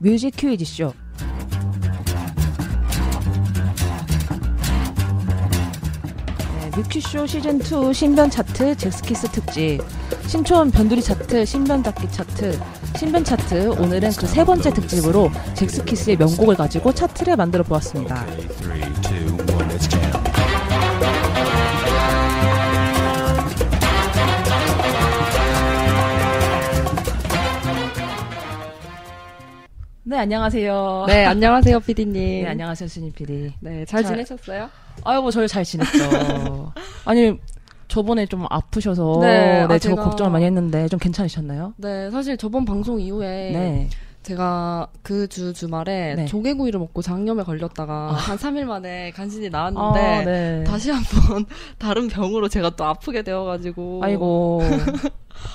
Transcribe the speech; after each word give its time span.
뮤직 0.00 0.30
퀴즈 0.36 0.64
쇼. 0.64 0.92
네, 6.60 6.70
뮤퀴쇼 6.76 7.24
시즌2 7.24 7.94
신변 7.94 8.30
차트 8.30 8.76
잭스키스 8.76 9.28
특집 9.32 9.80
신촌 10.26 10.70
변두리 10.70 11.02
차트 11.02 11.44
신변 11.44 11.82
닫기 11.82 12.10
차트 12.10 12.58
신변 12.96 13.24
차트 13.24 13.68
오늘은 13.80 14.12
그 14.12 14.26
세 14.26 14.44
번째 14.44 14.72
특집으로 14.72 15.30
잭스키스의 15.54 16.16
명곡을 16.16 16.54
가지고 16.56 16.92
차트를 16.92 17.36
만들어 17.36 17.62
보았습니다. 17.64 18.24
네 30.08 30.16
안녕하세요. 30.20 31.04
네, 31.06 31.26
안녕하세요, 31.26 31.80
피디님. 31.80 32.12
네, 32.44 32.46
안녕하세요 32.48 32.88
수진 32.88 33.12
PD. 33.12 33.52
네, 33.60 33.84
잘 33.84 34.02
잘- 34.02 34.12
지내셨어요? 34.14 34.70
아유 35.04 35.20
뭐 35.20 35.30
저희 35.30 35.46
잘 35.46 35.62
지냈죠. 35.64 36.72
아니 37.04 37.38
저번에 37.88 38.24
좀 38.24 38.46
아프셔서 38.48 39.18
네, 39.20 39.66
네, 39.66 39.74
아, 39.74 39.78
저 39.78 39.90
제가- 39.90 40.04
걱정을 40.04 40.32
많이 40.32 40.46
했는데 40.46 40.88
좀 40.88 40.98
괜찮으셨나요? 40.98 41.74
네, 41.76 42.10
사실 42.10 42.38
저번 42.38 42.64
방송 42.64 42.98
이후에 42.98 43.50
네. 43.52 43.88
제가 44.22 44.88
그 45.02 45.28
주 45.28 45.52
주말에 45.52 46.14
네. 46.14 46.24
조개구이를 46.26 46.80
먹고 46.80 47.02
장염에 47.02 47.42
걸렸다가 47.42 48.12
한 48.12 48.36
3일 48.38 48.64
만에 48.64 49.10
간신히 49.10 49.48
아, 49.52 49.70
나왔는데 49.70 50.24
네. 50.24 50.64
다시 50.64 50.90
한번 50.90 51.44
다른 51.78 52.08
병으로 52.08 52.48
제가 52.48 52.70
또 52.76 52.84
아프게 52.84 53.20
되어가지고 53.22 54.00
아이고. 54.02 54.62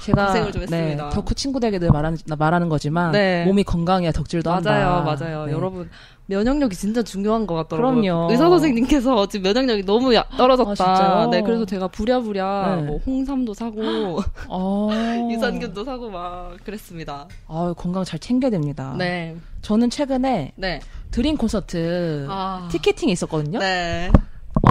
제가 0.04 0.28
고생을 0.28 0.52
좀 0.52 0.66
네, 0.66 0.78
했습니다. 0.78 1.10
덕후 1.10 1.34
친구들에게 1.34 1.80
늘 1.80 1.90
말하는, 1.92 2.18
말하는 2.38 2.70
거지만 2.70 3.12
네. 3.12 3.46
몸이 3.46 3.64
건강해야 3.64 4.12
덕질도 4.12 4.50
맞아요, 4.50 4.88
한다. 4.96 5.18
맞아요. 5.20 5.46
네. 5.46 5.52
여러분 5.54 5.90
면역력이 6.26 6.76
진짜 6.76 7.04
중요한 7.04 7.46
것 7.46 7.56
같더라고요. 7.56 8.02
그럼요. 8.02 8.32
의사 8.32 8.48
선생님께서 8.50 9.28
지금 9.28 9.44
면역력이 9.44 9.86
너무 9.86 10.14
야- 10.16 10.24
떨어졌다. 10.38 10.84
아? 11.24 11.28
네, 11.30 11.42
그래서 11.42 11.66
제가 11.66 11.88
부랴부랴 11.90 12.76
네. 12.78 12.82
뭐 12.84 12.98
홍삼도 13.06 13.54
사고 13.54 14.20
어. 14.48 14.90
유산균도 15.32 15.84
사고 15.84 16.10
막 16.10 16.56
그랬습니다. 16.64 17.28
아유, 17.48 17.74
건강 17.78 18.04
잘 18.06 18.20
챙겨야 18.20 18.52
됩니다. 18.52 18.96
네, 18.98 19.36
저는 19.62 19.90
최근에 19.90 20.54
네, 20.56 20.80
드림 21.12 21.36
콘서트 21.38 22.26
아. 22.30 22.68
티켓팅이 22.72 23.12
있었거든요. 23.12 23.60
네. 23.60 24.10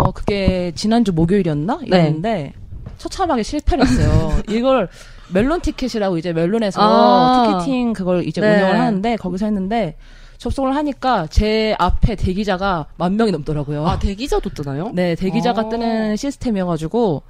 어, 0.01 0.11
그게 0.13 0.73
지난주 0.75 1.13
목요일이었나? 1.13 1.79
네. 1.81 1.87
이랬는데 1.87 2.53
처참하게 3.03 3.43
실패를 3.43 3.85
했어요. 3.87 4.41
이걸 4.49 4.89
멜론 5.33 5.61
티켓이라고 5.61 6.19
이제 6.19 6.33
멜론에서 6.33 6.81
아. 6.81 7.59
티켓팅 7.61 7.93
그걸 7.95 8.27
이제 8.27 8.41
네. 8.41 8.55
운영을 8.55 8.79
하는데 8.79 9.17
거기서 9.17 9.47
했는데 9.47 9.97
접속을 10.39 10.75
하니까 10.77 11.27
제 11.29 11.75
앞에 11.79 12.15
대기자가 12.17 12.87
만 12.97 13.17
명이 13.17 13.33
넘더라고요. 13.33 13.87
아 13.87 13.99
대기자도 13.99 14.51
뜨나요? 14.51 14.91
네, 14.93 15.15
대기자가 15.17 15.63
아. 15.63 15.69
뜨는 15.69 16.17
시스템이어가지고 16.17 17.23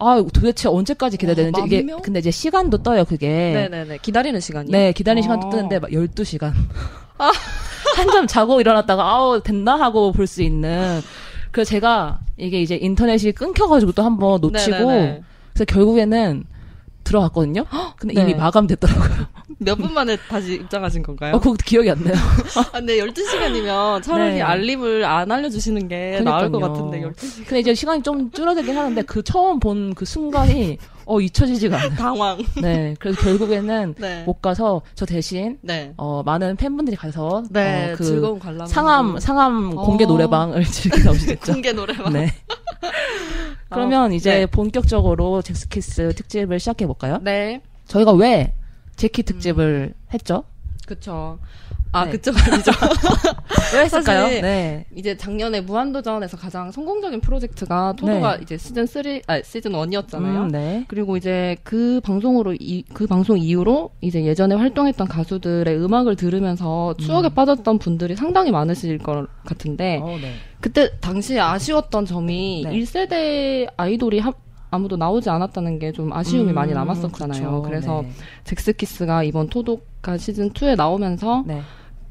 아 0.00 0.24
도대체 0.32 0.68
언제까지 0.68 1.16
기다려야 1.16 1.36
되는지 1.36 1.60
와, 1.60 1.66
이게 1.66 1.76
만 1.78 1.86
명? 1.86 2.02
근데 2.02 2.18
이제 2.18 2.30
시간도 2.32 2.82
떠요 2.82 3.04
그게. 3.04 3.28
네네네 3.28 3.98
기다리는 4.02 4.40
시간이. 4.40 4.70
네, 4.70 4.92
기다리는 4.92 5.22
시간도 5.22 5.46
아. 5.46 5.50
뜨는데 5.50 5.78
막 5.78 5.90
12시간. 5.90 6.52
아. 7.18 7.30
한잠 7.96 8.26
자고 8.26 8.60
일어났다가 8.60 9.04
아우 9.04 9.40
됐나 9.40 9.76
하고 9.78 10.10
볼 10.10 10.26
수 10.26 10.42
있는. 10.42 11.00
그래서 11.54 11.68
제가 11.70 12.18
이게 12.36 12.60
이제 12.60 12.74
인터넷이 12.76 13.30
끊겨가지고 13.32 13.92
또 13.92 14.02
한 14.02 14.18
번 14.18 14.40
놓치고 14.40 14.76
네네네. 14.76 15.22
그래서 15.52 15.64
결국에는 15.66 16.44
들어갔거든요. 17.04 17.64
근데 17.96 18.20
이미 18.20 18.32
네. 18.32 18.34
마감됐더라고요. 18.34 19.26
몇 19.64 19.76
분 19.78 19.92
만에 19.92 20.16
다시 20.28 20.54
입장하신 20.54 21.02
건가요? 21.02 21.34
어, 21.34 21.40
그거 21.40 21.56
기억이 21.64 21.90
안 21.90 22.02
나요. 22.04 22.14
아, 22.56 22.70
근데 22.72 22.98
12시간이면 22.98 24.02
차라리 24.02 24.34
네. 24.34 24.42
알림을 24.42 25.04
안 25.04 25.30
알려주시는 25.30 25.88
게 25.88 26.20
나을 26.24 26.50
것 26.50 26.58
그러니까요. 26.58 26.72
같은데 26.72 27.00
12시간. 27.08 27.46
근데 27.46 27.60
이제 27.60 27.74
시간이 27.74 28.02
좀 28.02 28.30
줄어들긴 28.30 28.76
하는데 28.76 29.02
그 29.02 29.22
처음 29.22 29.58
본 29.60 29.94
그 29.94 30.04
순간이 30.04 30.78
어 31.06 31.20
잊혀지지가 31.20 31.76
않아요. 31.78 31.94
당황. 31.96 32.38
네, 32.62 32.94
그래서 32.98 33.20
결국에는 33.20 33.94
네. 33.98 34.22
못 34.24 34.40
가서 34.40 34.80
저 34.94 35.04
대신 35.04 35.58
네. 35.60 35.92
어 35.98 36.22
많은 36.24 36.56
팬분들이 36.56 36.96
가서 36.96 37.42
네, 37.50 37.92
어, 37.92 37.96
그 37.96 38.04
즐거운 38.04 38.38
관람. 38.38 38.66
상암 38.66 39.18
상암 39.20 39.74
공개 39.76 40.04
어. 40.04 40.08
노래방을 40.08 40.64
즐기다 40.64 41.10
오시겠죠. 41.10 41.52
공개 41.52 41.72
노래방. 41.72 42.12
네. 42.12 42.28
그러면 43.70 44.10
아, 44.12 44.14
이제 44.14 44.30
네. 44.40 44.46
본격적으로 44.46 45.42
잭스키스 45.42 46.14
특집을 46.14 46.58
시작해 46.60 46.86
볼까요? 46.86 47.18
네. 47.22 47.60
저희가 47.86 48.12
왜 48.12 48.54
제키 48.96 49.22
특집을 49.22 49.94
했죠? 50.12 50.44
그쵸. 50.86 51.38
아, 51.92 52.04
네. 52.06 52.10
그쵸. 52.10 52.32
아니죠. 52.32 52.72
왜 53.74 53.84
했을까요? 53.84 54.26
네. 54.42 54.84
이제 54.96 55.16
작년에 55.16 55.60
무한도전에서 55.60 56.36
가장 56.36 56.72
성공적인 56.72 57.20
프로젝트가 57.20 57.94
토도가 57.96 58.36
이제 58.36 58.58
시즌 58.58 58.84
3, 58.84 59.02
아, 59.28 59.40
시즌 59.42 59.72
1이었잖아요. 59.72 60.42
음, 60.42 60.48
네. 60.48 60.84
그리고 60.88 61.16
이제 61.16 61.56
그 61.62 62.00
방송으로 62.02 62.54
이, 62.58 62.82
그 62.92 63.06
방송 63.06 63.38
이후로 63.38 63.92
이제 64.00 64.24
예전에 64.24 64.56
활동했던 64.56 65.06
가수들의 65.06 65.76
음악을 65.78 66.16
들으면서 66.16 66.94
추억에 66.98 67.28
빠졌던 67.28 67.78
분들이 67.78 68.16
상당히 68.16 68.50
많으실 68.50 68.98
것 68.98 69.28
같은데 69.44 70.00
어, 70.02 70.18
네. 70.20 70.32
그때 70.60 70.90
당시에 71.00 71.38
아쉬웠던 71.38 72.06
점이 72.06 72.64
네. 72.66 72.72
1세대 72.72 73.72
아이돌이 73.76 74.18
하- 74.18 74.32
아무도 74.74 74.96
나오지 74.96 75.30
않았다는 75.30 75.78
게 75.78 75.92
좀 75.92 76.12
아쉬움이 76.12 76.50
음, 76.50 76.54
많이 76.54 76.72
남았었잖아요. 76.72 77.50
그쵸. 77.50 77.62
그래서 77.62 78.02
네. 78.02 78.10
잭스키스가 78.44 79.22
이번 79.22 79.48
토독가 79.48 80.16
시즌 80.18 80.50
2에 80.50 80.76
나오면서 80.76 81.44
네. 81.46 81.60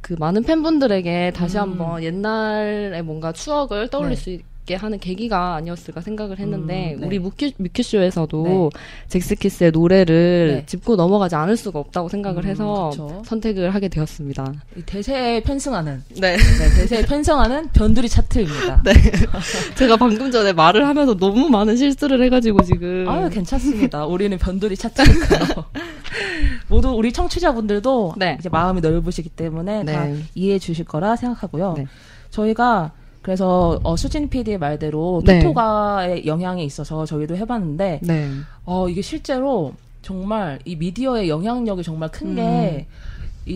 그 0.01 0.15
많은 0.19 0.43
팬분들에게 0.43 1.31
다시 1.35 1.57
음. 1.57 1.61
한번 1.63 2.03
옛날의 2.03 3.03
뭔가 3.03 3.31
추억을 3.33 3.89
떠올릴 3.89 4.15
네. 4.15 4.21
수 4.21 4.37
있게 4.63 4.75
하는 4.75 4.99
계기가 4.99 5.55
아니었을까 5.55 6.01
생각을 6.01 6.39
했는데 6.39 6.95
음, 6.95 7.01
네. 7.01 7.07
우리 7.07 7.19
뮤큐, 7.19 7.51
뮤큐쇼에서도 7.57 8.71
네. 8.73 8.79
잭스키스의 9.09 9.71
노래를 9.71 10.55
네. 10.55 10.65
짚고 10.65 10.95
넘어가지 10.95 11.35
않을 11.35 11.57
수가 11.57 11.79
없다고 11.79 12.09
생각을 12.09 12.45
음, 12.45 12.49
해서 12.49 12.89
그쵸. 12.89 13.21
선택을 13.25 13.73
하게 13.73 13.89
되었습니다. 13.89 14.53
이 14.77 14.81
대세에 14.83 15.41
편승하는 15.43 16.03
네. 16.19 16.37
네, 16.37 16.69
대세에 16.77 17.05
편승하는 17.05 17.69
변두리 17.69 18.09
차트입니다. 18.09 18.83
네. 18.83 18.93
제가 19.75 19.97
방금 19.97 20.31
전에 20.31 20.53
말을 20.53 20.87
하면서 20.87 21.15
너무 21.15 21.49
많은 21.49 21.75
실수를 21.75 22.23
해가지고 22.23 22.63
지금. 22.63 23.07
아유 23.07 23.29
괜찮습니다. 23.29 24.05
우리는 24.05 24.37
변두리 24.37 24.77
차트니까요. 24.77 25.65
모두 26.69 26.89
우리 26.89 27.11
청취자분들도 27.11 28.13
네. 28.17 28.37
이제 28.39 28.49
마음이 28.49 28.81
넓으시기 28.81 29.29
때문에 29.29 29.83
다 29.85 30.05
네. 30.05 30.23
이해해 30.35 30.59
주실 30.59 30.85
거라 30.85 31.15
생각하고요. 31.15 31.73
네. 31.77 31.87
저희가 32.29 32.91
그래서 33.23 33.79
어, 33.83 33.95
수진 33.95 34.29
PD의 34.29 34.59
말대로 34.59 35.23
네. 35.25 35.39
토토가의 35.39 36.27
영향이 36.27 36.63
있어서 36.65 37.05
저희도 37.05 37.35
해봤는데 37.37 38.01
네. 38.03 38.29
어 38.65 38.87
이게 38.89 39.01
실제로 39.01 39.73
정말 40.01 40.59
이 40.65 40.75
미디어의 40.75 41.29
영향력이 41.29 41.81
정말 41.83 42.11
큰게이 42.11 42.85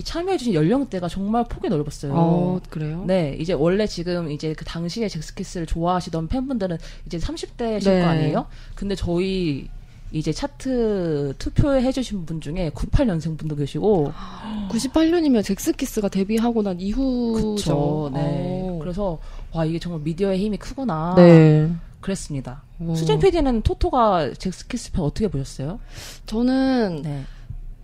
참여해주신 0.04 0.54
연령대가 0.54 1.10
정말 1.10 1.44
폭이 1.44 1.68
넓었어요. 1.68 2.14
어, 2.16 2.60
그래요? 2.70 3.04
네, 3.06 3.36
이제 3.40 3.52
원래 3.52 3.86
지금 3.86 4.32
이제 4.32 4.54
그 4.54 4.64
당시에 4.64 5.10
잭스키스를 5.10 5.68
좋아하시던 5.68 6.30
팬분들은 6.30 6.78
이제 7.06 7.18
30대실 7.18 7.84
네. 7.84 8.02
거 8.02 8.08
아니에요? 8.08 8.46
근데 8.74 8.96
저희 8.96 9.68
이제 10.12 10.32
차트 10.32 11.36
투표해 11.38 11.92
주신 11.92 12.26
분 12.26 12.40
중에 12.40 12.70
98년생 12.72 13.38
분도 13.38 13.56
계시고 13.56 14.12
98년이면 14.70 15.44
잭스키스가 15.44 16.10
데뷔하고 16.10 16.64
난 16.64 16.80
이후죠. 16.80 17.56
그쵸. 17.56 18.12
네. 18.14 18.62
어. 18.64 18.80
그래서 18.80 19.20
와 19.52 19.66
이게 19.66 19.80
정말 19.80 20.02
미디어의 20.02 20.40
힘이 20.40 20.58
크구나. 20.58 21.16
네. 21.16 21.70
그랬습니다. 22.00 22.64
어. 22.80 22.94
수진 22.96 23.20
PD는 23.20 23.64
토토가 23.64 24.34
잭스키스 24.34 24.94
편 24.94 25.04
어떻게 25.04 25.28
보셨어요? 25.28 25.80
저는 26.26 27.02
네. 27.04 27.24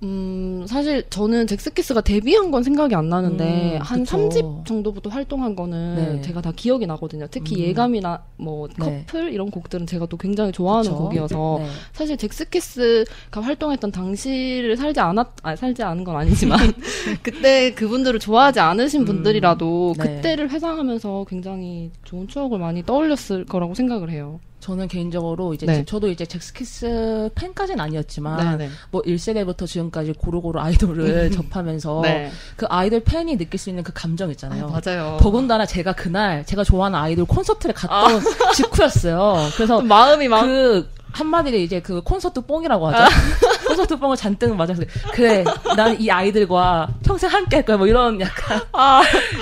음, 0.03 0.65
사실 0.67 1.03
저는 1.09 1.47
잭스키스가 1.47 2.01
데뷔한 2.01 2.51
건 2.51 2.61
생각이 2.63 2.93
안 2.93 3.09
나는데 3.09 3.77
음, 3.77 3.81
한 3.81 4.03
그쵸. 4.03 4.17
3집 4.17 4.65
정도부터 4.65 5.09
활동한 5.09 5.55
거는 5.55 5.95
네. 5.95 6.21
제가 6.21 6.41
다 6.41 6.51
기억이 6.53 6.85
나거든요. 6.85 7.27
특히 7.31 7.55
음. 7.55 7.61
예감이나 7.61 8.21
뭐 8.37 8.67
네. 8.77 9.05
커플 9.07 9.31
이런 9.31 9.49
곡들은 9.49 9.87
제가 9.87 10.05
또 10.07 10.17
굉장히 10.17 10.51
좋아하는 10.51 10.91
그쵸? 10.91 11.03
곡이어서 11.03 11.57
네. 11.59 11.67
사실 11.93 12.17
잭스키스가 12.17 13.41
활동했던 13.41 13.91
당시를 13.91 14.75
살지 14.75 14.99
않았 14.99 15.27
아 15.41 15.55
살지 15.55 15.83
않은 15.83 16.03
건 16.03 16.17
아니지만 16.17 16.59
그때 17.23 17.73
그분들을 17.73 18.19
좋아하지 18.19 18.59
않으신 18.59 19.01
음, 19.01 19.05
분들이라도 19.05 19.93
네. 19.97 20.03
그때를 20.03 20.49
회상하면서 20.49 21.25
굉장히 21.29 21.91
좋은 22.03 22.27
추억을 22.27 22.59
많이 22.59 22.83
떠올렸을 22.83 23.45
거라고 23.45 23.73
생각을 23.73 24.09
해요. 24.11 24.39
저는 24.63 24.87
개인적으로 24.87 25.53
이제 25.53 25.65
네. 25.65 25.83
저도 25.85 26.07
이제 26.07 26.25
잭스키스 26.25 27.29
팬까지는 27.35 27.81
아니었지만 27.83 28.57
네 28.57 28.65
네. 28.65 28.71
뭐 28.91 29.01
1세대부터 29.01 29.67
지금까지 29.67 30.13
고루고루 30.13 30.57
아이돌을 30.59 31.31
접하면서 31.31 31.99
네. 32.07 32.31
그 32.55 32.65
아이돌 32.69 33.01
팬이 33.01 33.37
느낄 33.37 33.59
수 33.59 33.69
있는 33.69 33.83
그 33.83 33.91
감정 33.93 34.31
있잖아요. 34.31 34.69
맞아요. 34.69 35.17
더군다나 35.19 35.65
제가 35.65 35.91
그날 35.93 36.45
제가 36.45 36.63
좋아하는 36.63 36.97
아이돌 36.97 37.25
콘서트를 37.25 37.75
갔다 37.75 38.05
온 38.05 38.21
직후였어요. 38.55 39.35
그래서 39.55 39.79
좀 39.79 39.87
마음이 39.87 40.27
막 40.29 40.43
그 40.45 40.89
한마디로 41.13 41.57
이제 41.57 41.79
그 41.79 42.01
콘서트 42.01 42.41
뽕이라고 42.41 42.87
하죠. 42.87 43.03
콘서트 43.67 43.99
뻥을 43.99 44.17
잔뜩 44.17 44.55
맞아서 44.55 44.81
그래 45.11 45.43
난 45.75 45.95
이 45.99 46.09
아이들과 46.09 46.87
평생 47.05 47.29
함께 47.29 47.57
할 47.57 47.65
거야 47.65 47.77
뭐 47.77 47.85
이런 47.85 48.19
약간 48.19 48.59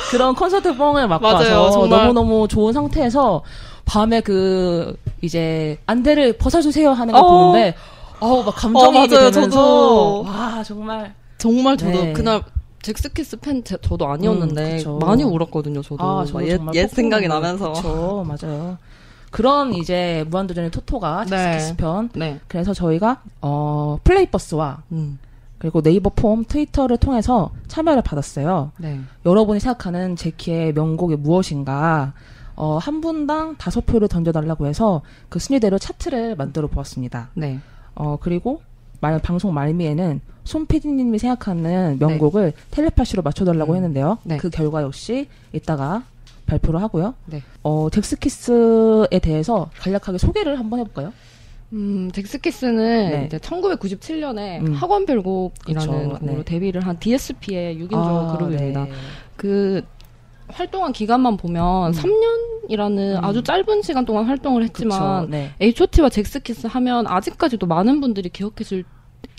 그런 0.09 0.35
콘서트 0.35 0.75
뻥을 0.75 1.07
맞고 1.07 1.25
아. 1.27 1.33
맞아요, 1.33 1.61
와서 1.61 1.79
정말. 1.81 1.99
너무 2.01 2.13
너무 2.13 2.47
좋은 2.49 2.73
상태에서 2.73 3.41
밤에 3.91 4.21
그 4.21 4.95
이제 5.21 5.77
안대를 5.85 6.37
벗어주세요 6.37 6.91
하는 6.91 7.13
거 7.13 7.19
어. 7.19 7.29
보는데 7.49 7.75
어우 8.21 8.43
막 8.45 8.55
감정이입이 8.55 8.97
어, 8.97 9.19
맞아요. 9.19 9.31
되면서 9.31 9.41
저도. 9.49 10.23
와 10.23 10.63
정말 10.63 11.13
정말 11.37 11.75
저도 11.75 12.03
네. 12.03 12.13
그날 12.13 12.41
잭스키스 12.81 13.37
팬 13.37 13.63
제- 13.65 13.77
저도 13.81 14.07
아니었는데 14.07 14.83
음. 14.85 14.99
많이 14.99 15.23
울었거든요. 15.23 15.81
저도 15.81 16.03
아, 16.03 16.15
막 16.19 16.25
저도 16.25 16.47
옛, 16.73 16.87
생각이. 16.87 17.27
나면서 17.27 17.73
그쵸, 17.73 18.25
맞아요. 18.25 18.77
그런 19.29 19.73
이제 19.73 20.25
무한도전의 20.29 20.71
토토가 20.71 21.25
네. 21.25 21.29
잭스키스 21.29 21.75
편. 21.75 22.09
네. 22.15 22.39
그래서 22.47 22.73
저희가 22.73 23.21
어 23.41 23.97
플레이버스와 24.05 24.83
음. 24.93 25.19
그리고 25.57 25.81
네이버 25.81 26.09
폼, 26.09 26.43
트위터를 26.45 26.97
통해서 26.97 27.51
참여를 27.67 28.01
받았어요. 28.03 28.71
네. 28.77 28.99
여러분이 29.25 29.59
생각하는 29.59 30.15
제키의 30.15 30.73
명곡이 30.73 31.17
무엇인가? 31.17 32.13
어, 32.61 32.77
한 32.77 33.01
분당 33.01 33.55
다섯 33.57 33.87
표를 33.87 34.07
던져달라고 34.07 34.67
해서 34.67 35.01
그 35.29 35.39
순위대로 35.39 35.79
차트를 35.79 36.35
만들어 36.35 36.67
보았습니다. 36.67 37.31
네. 37.33 37.59
어, 37.95 38.17
그리고 38.21 38.61
말, 38.99 39.17
방송 39.17 39.51
말미에는 39.51 40.21
손 40.43 40.67
PD님이 40.67 41.17
생각하는 41.17 41.97
명곡을 41.97 42.53
텔레파시로 42.69 43.23
맞춰달라고 43.23 43.73
음. 43.73 43.75
했는데요. 43.77 44.19
네. 44.25 44.37
그 44.37 44.51
결과 44.51 44.83
역시 44.83 45.27
이따가 45.53 46.03
발표를 46.45 46.83
하고요. 46.83 47.15
네. 47.25 47.41
어, 47.63 47.89
잭스키스에 47.91 49.17
대해서 49.23 49.71
간략하게 49.79 50.19
소개를 50.19 50.59
한번 50.59 50.81
해볼까요? 50.81 51.13
음, 51.73 52.11
잭스키스는 52.11 53.09
네. 53.09 53.25
이제 53.25 53.39
1997년에 53.39 54.67
음. 54.67 54.73
학원별곡이라는 54.73 55.79
그쵸, 55.79 56.19
곡으로 56.19 56.37
네. 56.37 56.43
데뷔를 56.45 56.85
한 56.85 56.99
DSP의 56.99 57.79
6인조 57.79 57.95
아, 57.95 58.37
그룹입니다. 58.37 58.85
네. 58.85 58.91
그 59.35 59.81
활동한 60.51 60.91
기간만 60.93 61.37
보면 61.37 61.93
음. 61.93 61.99
3년이라는 62.69 63.17
음. 63.17 63.25
아주 63.25 63.43
짧은 63.43 63.81
시간 63.81 64.05
동안 64.05 64.25
활동을 64.25 64.63
했지만 64.63 65.25
그쵸, 65.25 65.31
네. 65.31 65.51
H.O.T와 65.59 66.09
잭스키스 66.09 66.67
하면 66.67 67.07
아직까지도 67.07 67.67
많은 67.67 68.01
분들이 68.01 68.29
기억해줄 68.29 68.83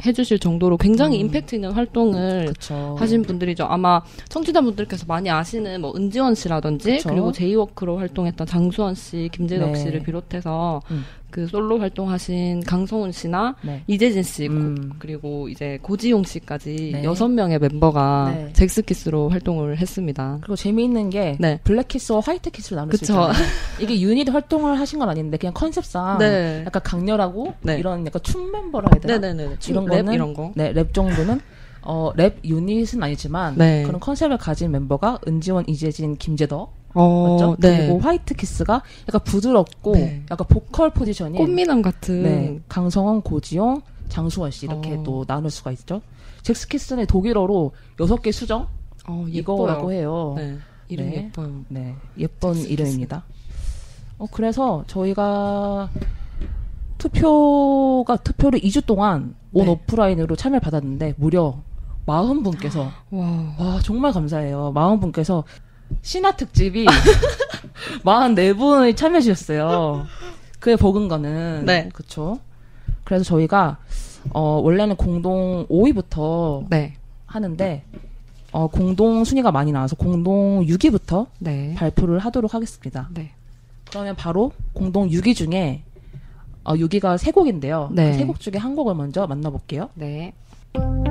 해주실 0.04 0.38
정도로 0.38 0.76
굉장히 0.76 1.18
음. 1.18 1.26
임팩트 1.26 1.54
있는 1.54 1.70
활동을 1.72 2.46
그쵸. 2.46 2.96
하신 2.98 3.22
분들이죠. 3.22 3.64
아마 3.64 4.02
청취자분들께서 4.28 5.04
많이 5.06 5.30
아시는 5.30 5.80
뭐 5.80 5.92
은지원 5.96 6.34
씨라든지 6.34 6.96
그쵸. 6.96 7.08
그리고 7.10 7.32
제이워크로 7.32 7.98
활동했던 7.98 8.46
장수원 8.46 8.94
씨, 8.94 9.28
김재덕 9.32 9.72
네. 9.72 9.78
씨를 9.78 10.02
비롯해서 10.02 10.80
음. 10.90 11.04
그 11.30 11.46
솔로 11.46 11.78
활동하신 11.78 12.62
강성훈 12.64 13.10
씨나 13.10 13.54
네. 13.62 13.82
이재진 13.86 14.22
씨 14.22 14.48
음. 14.48 14.90
고- 14.90 14.96
그리고 14.98 15.48
이제 15.48 15.78
고지용 15.80 16.24
씨까지 16.24 16.90
네. 16.92 17.04
여섯 17.04 17.26
명의 17.28 17.58
멤버가 17.58 18.32
네. 18.34 18.52
잭스키스로 18.52 19.30
활동을 19.30 19.78
했습니다. 19.78 20.36
그리고 20.42 20.56
재미있는 20.56 21.08
게 21.08 21.38
네. 21.40 21.58
블랙키스와 21.64 22.20
화이트키스를 22.20 22.76
나눌 22.76 22.92
수 22.92 23.00
그쵸. 23.00 23.12
있잖아요. 23.14 23.32
이게 23.80 23.98
유닛 24.02 24.28
활동을 24.28 24.78
하신 24.78 24.98
건 24.98 25.08
아닌데 25.08 25.38
그냥 25.38 25.54
컨셉상 25.54 26.18
네. 26.18 26.64
약간 26.66 26.82
강렬하고 26.82 27.54
네. 27.62 27.78
이런 27.78 28.04
약간 28.04 28.20
춤 28.22 28.52
멤버라 28.52 28.90
해야 28.92 29.00
되나? 29.18 29.28
이런 29.68 29.86
랩 29.86 29.91
거는 29.98 30.12
이런 30.12 30.34
거. 30.34 30.52
네, 30.54 30.72
랩 30.72 30.92
정도는 30.92 31.40
어, 31.82 32.12
랩 32.16 32.38
유닛은 32.44 33.02
아니지만 33.02 33.56
네. 33.56 33.82
그런 33.82 33.98
컨셉을 34.00 34.38
가진 34.38 34.70
멤버가 34.70 35.18
은지원, 35.26 35.64
이재진, 35.68 36.16
김재덕 36.16 36.72
어, 36.94 37.32
맞죠? 37.32 37.56
네. 37.58 37.78
그리고 37.86 37.98
화이트 37.98 38.34
키스가 38.34 38.82
약간 39.08 39.20
부드럽고 39.24 39.92
네. 39.94 40.22
약간 40.30 40.46
보컬 40.48 40.90
포지션이 40.90 41.38
꽃미남 41.38 41.82
같은. 41.82 42.22
네, 42.22 42.60
강성훈, 42.68 43.22
고지용, 43.22 43.82
장수원 44.08 44.50
씨 44.50 44.66
이렇게 44.66 44.94
어. 44.94 45.02
또 45.02 45.24
나눌 45.24 45.50
수가 45.50 45.72
있죠. 45.72 46.02
젝스키스는 46.42 47.06
독일어로 47.06 47.72
여섯 48.00 48.20
개 48.20 48.30
수정 48.30 48.68
어, 49.06 49.26
이거라고. 49.28 49.92
해요. 49.92 50.34
네. 50.36 50.58
이름 50.88 51.10
네. 51.10 51.16
예뻐요. 51.16 51.64
네, 51.68 51.94
예쁜 52.18 52.52
젝스키스. 52.54 52.72
이름입니다. 52.72 53.24
어, 54.18 54.26
그래서 54.30 54.84
저희가 54.86 55.88
투표가 57.02 58.16
투표를 58.18 58.60
2주 58.60 58.86
동안 58.86 59.34
온 59.52 59.64
네. 59.64 59.70
오프라인으로 59.72 60.36
참여를 60.36 60.60
받았는데 60.60 61.14
무려 61.16 61.58
40분께서 62.06 62.90
와. 63.10 63.54
와 63.58 63.80
정말 63.82 64.12
감사해요. 64.12 64.72
40분께서 64.74 65.42
신화 66.02 66.36
특집이 66.36 66.86
44분이 68.04 68.96
참여해 68.96 69.20
주셨어요. 69.20 70.06
그에 70.60 70.76
버금가는 70.76 71.64
네. 71.66 71.88
그쵸 71.92 72.38
그래서 73.02 73.24
저희가 73.24 73.78
어 74.30 74.60
원래는 74.62 74.94
공동 74.94 75.66
5위부터 75.68 76.68
네. 76.70 76.94
하는데 77.26 77.84
어 78.52 78.68
공동 78.68 79.24
순위가 79.24 79.50
많이 79.50 79.72
나와서 79.72 79.96
공동 79.96 80.64
6위부터 80.64 81.26
네. 81.40 81.74
발표를 81.74 82.20
하도록 82.20 82.54
하겠습니다. 82.54 83.08
네. 83.12 83.32
그러면 83.90 84.14
바로 84.14 84.52
공동 84.72 85.08
6위 85.08 85.34
중에 85.34 85.82
어 86.64 86.74
6위가 86.74 87.18
세 87.18 87.30
곡인데요. 87.30 87.90
네. 87.92 88.12
그 88.12 88.18
세곡 88.18 88.40
중에 88.40 88.58
한 88.58 88.76
곡을 88.76 88.94
먼저 88.94 89.26
만나볼게요. 89.26 89.90
네. 89.94 90.32
On. 90.74 91.02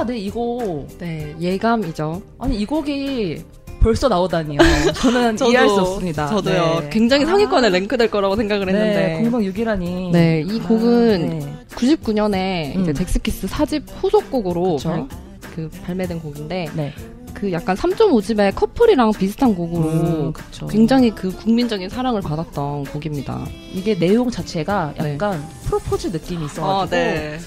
아, 0.00 0.04
네, 0.06 0.18
이거 0.18 0.86
네. 0.98 1.34
예감이죠. 1.38 2.22
아니 2.38 2.58
이 2.58 2.64
곡이 2.64 3.44
벌써 3.80 4.08
나오다니요. 4.08 4.58
저는 4.94 5.36
이해할 5.48 5.68
수 5.68 5.74
없습니다. 5.80 6.26
저도요. 6.28 6.80
네. 6.80 6.90
굉장히 6.90 7.24
상위권에 7.24 7.68
아, 7.68 7.70
랭크될 7.70 8.10
거라고 8.10 8.36
생각을 8.36 8.68
했는데. 8.68 8.94
네, 8.94 9.22
공동 9.22 9.40
6위라니. 9.42 10.10
네, 10.10 10.44
이 10.46 10.60
곡은 10.60 11.38
네. 11.38 11.54
99년에 11.70 12.76
음. 12.76 12.82
이제 12.82 12.92
잭스키스 12.92 13.46
4집 13.46 13.82
후속곡으로. 14.00 14.78
발, 14.82 15.08
그 15.54 15.68
발매된 15.84 16.20
곡인데 16.20 16.68
네. 16.74 16.92
그 17.34 17.50
약간 17.52 17.76
3.5집의 17.76 18.54
커플이랑 18.54 19.12
비슷한 19.12 19.54
곡으로 19.54 19.88
음. 19.88 20.32
굉장히 20.68 21.10
그 21.10 21.30
국민적인 21.30 21.88
사랑을 21.88 22.20
받았던 22.20 22.84
곡입니다. 22.84 23.46
이게 23.72 23.98
내용 23.98 24.30
자체가 24.30 24.94
네. 24.98 25.14
약간 25.14 25.42
프로포즈 25.64 26.08
느낌이 26.08 26.44
있어가지고 26.46 26.96
네. 26.96 27.38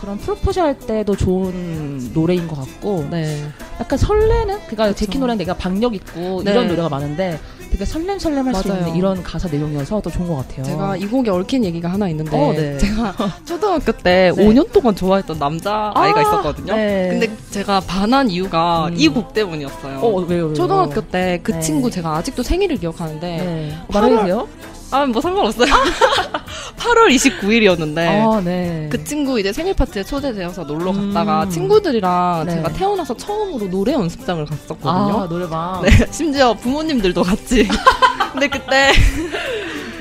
그런 0.00 0.16
프로포즈 0.18 0.58
할 0.60 0.78
때도 0.78 1.14
좋은 1.16 2.10
노래인 2.14 2.48
것 2.48 2.56
같고 2.56 3.06
네. 3.10 3.44
약간 3.80 3.98
설레는 3.98 4.46
그러니까 4.66 4.86
그쵸. 4.88 4.94
제키 4.94 5.18
노래는 5.18 5.38
내가 5.38 5.54
박력 5.54 5.94
있고 5.94 6.42
네. 6.42 6.52
이런 6.52 6.68
노래가 6.68 6.88
많은데 6.88 7.38
되게 7.70 7.84
설렘설렘 7.84 8.46
할 8.46 8.54
수 8.54 8.66
맞아요. 8.68 8.80
있는 8.80 8.96
이런 8.96 9.22
가사 9.22 9.48
내용이어서 9.48 10.00
더 10.00 10.10
좋은 10.10 10.26
것 10.26 10.36
같아요. 10.36 10.64
제가 10.64 10.96
이 10.96 11.06
곡에 11.06 11.30
얽힌 11.30 11.64
얘기가 11.64 11.88
하나 11.88 12.08
있는데 12.08 12.36
어, 12.36 12.52
네. 12.52 12.78
제가 12.78 13.14
초등학교 13.44 13.92
때 13.92 14.32
네. 14.34 14.44
5년 14.44 14.72
동안 14.72 14.96
좋아했던 14.96 15.38
남자 15.38 15.92
아, 15.94 16.02
아이가 16.02 16.22
있었거든요. 16.22 16.74
네. 16.74 17.08
근데 17.10 17.36
제가 17.50 17.80
반한 17.80 18.30
이유가 18.30 18.86
음. 18.88 18.94
이곡 18.96 19.34
때문이었어요. 19.34 19.98
어 20.00 20.08
왜요? 20.22 20.46
왜요? 20.46 20.54
초등학교 20.54 21.00
때그 21.02 21.52
네. 21.52 21.60
친구 21.60 21.90
제가 21.90 22.16
아직도 22.16 22.42
생일을 22.42 22.78
기억하는데 22.78 23.26
네. 23.36 23.78
팔월- 23.88 24.00
말해주세요. 24.00 24.48
아 24.90 25.06
뭐 25.06 25.20
상관없어요. 25.20 25.66
8월 26.76 27.14
29일이었는데 27.14 27.98
아 27.98 28.40
네. 28.40 28.88
그 28.90 29.02
친구 29.04 29.38
이제 29.38 29.52
생일 29.52 29.74
파티에 29.74 30.02
초대되어서 30.02 30.64
놀러 30.64 30.90
음. 30.92 31.12
갔다가 31.12 31.48
친구들이랑 31.48 32.44
네. 32.46 32.54
제가 32.54 32.72
태어나서 32.72 33.14
처음으로 33.16 33.68
노래 33.70 33.92
연습장을 33.92 34.44
갔었거든요. 34.46 35.20
아 35.22 35.26
노래방. 35.28 35.82
네, 35.82 35.90
심지어 36.10 36.54
부모님들도 36.54 37.22
같이. 37.22 37.68
근데 38.32 38.48
그때 38.48 38.92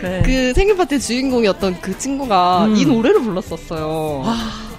네. 0.02 0.22
그 0.26 0.54
생일 0.54 0.78
파티 0.78 1.00
주인공이었던 1.00 1.82
그 1.82 1.98
친구가 1.98 2.66
음. 2.66 2.76
이 2.76 2.86
노래를 2.86 3.22
불렀었어요. 3.22 4.24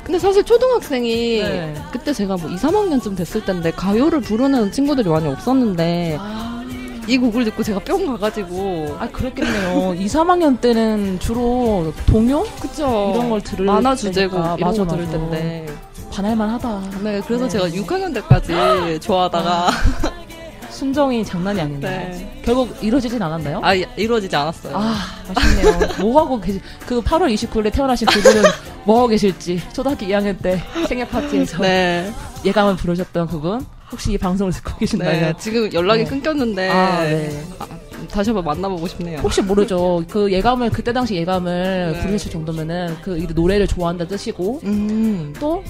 근데 0.03 0.19
사실 0.19 0.43
초등학생이 0.43 1.43
네. 1.43 1.75
그때 1.93 2.13
제가 2.13 2.37
뭐 2.37 2.51
2, 2.51 2.57
3학년쯤 2.57 3.17
됐을 3.17 3.45
텐데 3.45 3.71
가요를 3.71 4.21
부르는 4.21 4.73
친구들이 4.73 5.09
많이 5.09 5.29
없었는데 5.29 6.17
아, 6.19 6.50
이 7.11 7.19
곡을 7.19 7.45
듣고 7.47 7.63
제가 7.65 7.81
뿅 7.81 8.07
가가지고 8.07 8.97
아 9.01 9.09
그랬겠네요. 9.09 9.95
2, 9.95 10.07
3학년 10.07 10.61
때는 10.61 11.19
주로 11.19 11.93
동요 12.07 12.45
그쵸 12.61 13.13
이런 13.15 13.31
걸 13.31 13.41
들을 13.41 13.65
만화 13.67 13.97
주제곡 13.97 14.31
때니까. 14.33 14.57
이런 14.59 14.69
맞아, 14.71 14.85
거 14.85 14.91
들을 14.91 15.05
맞아. 15.07 15.19
텐데 15.19 15.67
반할만하다. 16.13 16.81
네 17.03 17.21
그래서 17.27 17.45
네. 17.45 17.51
제가 17.51 17.69
6학년 17.69 18.15
때까지 18.15 19.01
좋아하다가 19.01 19.71
순정이 20.71 21.25
장난이 21.25 21.61
아니네요. 21.61 21.81
네. 21.81 22.41
결국 22.45 22.75
이루어지진 22.81 23.21
않았나요? 23.21 23.61
아 23.63 23.75
이- 23.75 23.85
이루어지지 23.97 24.35
않았어요. 24.35 24.77
아, 24.77 24.95
아쉽네요. 25.35 25.79
뭐 26.01 26.21
하고 26.23 26.41
계시, 26.41 26.61
그 26.87 27.03
8월 27.03 27.33
29일에 27.35 27.73
태어나신 27.73 28.07
그분은 28.07 28.43
뭐 28.85 28.99
하고 28.99 29.09
계실지, 29.09 29.61
초등학교 29.73 30.07
2학년 30.07 30.41
때 30.41 30.63
생일 30.89 31.07
파티에서 31.09 31.59
네, 31.59 32.11
예감을 32.47 32.77
부르셨던 32.77 33.27
그분, 33.27 33.67
혹시 33.91 34.13
이 34.13 34.19
방송을 34.19 34.53
듣고 34.53 34.77
계신다면, 34.79 35.21
네 35.21 35.35
지금 35.39 35.73
연락이 35.73 36.05
네. 36.05 36.11
끊겼는데 36.11 36.69
아, 36.69 37.03
네. 37.05 37.45
아, 37.59 37.67
다시 38.11 38.31
한번 38.31 38.45
만나보고 38.45 38.87
싶네요. 38.89 39.19
혹시 39.21 39.43
모르죠. 39.43 40.05
그 40.09 40.31
예감을, 40.33 40.71
그때 40.71 40.93
당시 40.93 41.17
예감을 41.17 41.93
네. 41.95 42.01
부르실 42.01 42.31
정도면은 42.31 42.97
그이 43.03 43.27
노래를 43.35 43.67
좋아한다 43.67 44.07
뜻이고, 44.07 44.61
음, 44.65 45.35
또, 45.39 45.63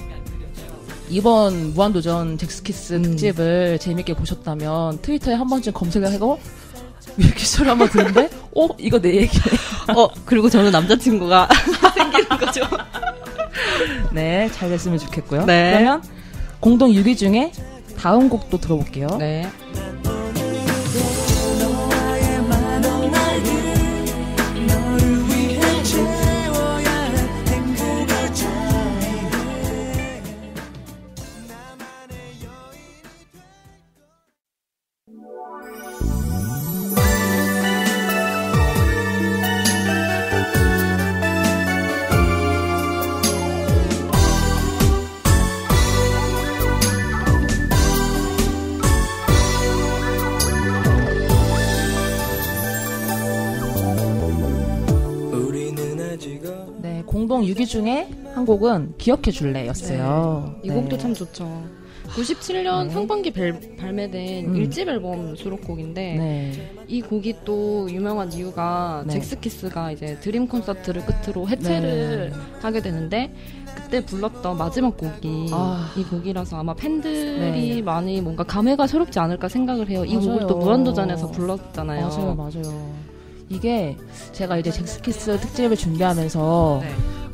이번 1.09 1.75
무한도전 1.75 2.39
잭스키스 2.39 2.95
음. 2.95 3.03
특집을 3.03 3.79
재밌게 3.81 4.15
보셨다면 4.15 5.01
트위터에 5.03 5.35
한 5.35 5.49
번쯤 5.49 5.73
검색을 5.73 6.13
하고 6.13 6.39
뮤직쇼를 7.17 7.73
한번 7.73 7.89
듣는데 7.89 8.31
어 8.55 8.69
이거 8.79 9.01
내 9.01 9.17
얘기네. 9.17 9.45
어, 9.97 10.09
그리고 10.25 10.49
저는 10.49 10.71
남자친구가 10.71 11.49
생기는 11.97 12.29
거죠. 12.29 12.61
네, 14.13 14.49
잘 14.53 14.69
됐으면 14.69 14.99
좋겠고요. 14.99 15.47
네. 15.47 15.73
그러면 15.73 16.03
공동 16.61 16.93
6위 16.93 17.17
중에 17.19 17.51
다음 18.01 18.31
곡도 18.31 18.57
들어볼게요. 18.59 19.09
네. 19.19 19.47
중에 57.71 58.09
한 58.35 58.45
곡은 58.45 58.95
기억해 58.99 59.31
줄래였어요. 59.31 60.57
이 60.65 60.69
곡도 60.71 60.99
참 60.99 61.15
좋죠. 61.15 61.63
97년 62.09 62.87
네. 62.87 62.91
상반기 62.91 63.31
벨- 63.31 63.77
발매된 63.77 64.47
음. 64.49 64.57
일 64.57 64.69
1집 64.69 64.89
앨범 64.89 65.37
수록곡인데 65.37 66.15
네. 66.17 66.73
이 66.89 67.01
곡이 67.01 67.37
또 67.45 67.89
유명한 67.89 68.33
이유가 68.33 69.05
네. 69.07 69.13
잭스키스가 69.13 69.93
이제 69.93 70.19
드림 70.21 70.49
콘서트를 70.49 71.03
끝으로 71.07 71.47
해체를 71.49 72.31
네. 72.31 72.37
하게 72.61 72.81
되는데 72.81 73.33
그때 73.77 74.05
불렀던 74.05 74.59
마지막 74.59 74.97
곡이 74.97 75.51
아. 75.53 75.93
이 75.97 76.03
곡이라서 76.03 76.57
아마 76.59 76.75
팬들이 76.75 77.77
네. 77.77 77.83
많이 77.83 78.21
뭔가 78.21 78.43
감회가 78.43 78.89
새롭지 78.89 79.21
않을까 79.21 79.47
생각을 79.49 79.89
해요. 79.89 80.05
이 80.05 80.17
맞아요. 80.17 80.27
곡을 80.33 80.47
또 80.49 80.57
무한도전에서 80.59 81.31
불렀잖아요. 81.31 82.09
맞아요, 82.09 82.35
맞아요. 82.35 82.91
이게 83.49 83.97
제가 84.33 84.59
이제 84.59 84.73
잭스키스 84.73 85.39
특집을 85.39 85.77
준비하면서 85.77 86.79
네. 86.83 86.89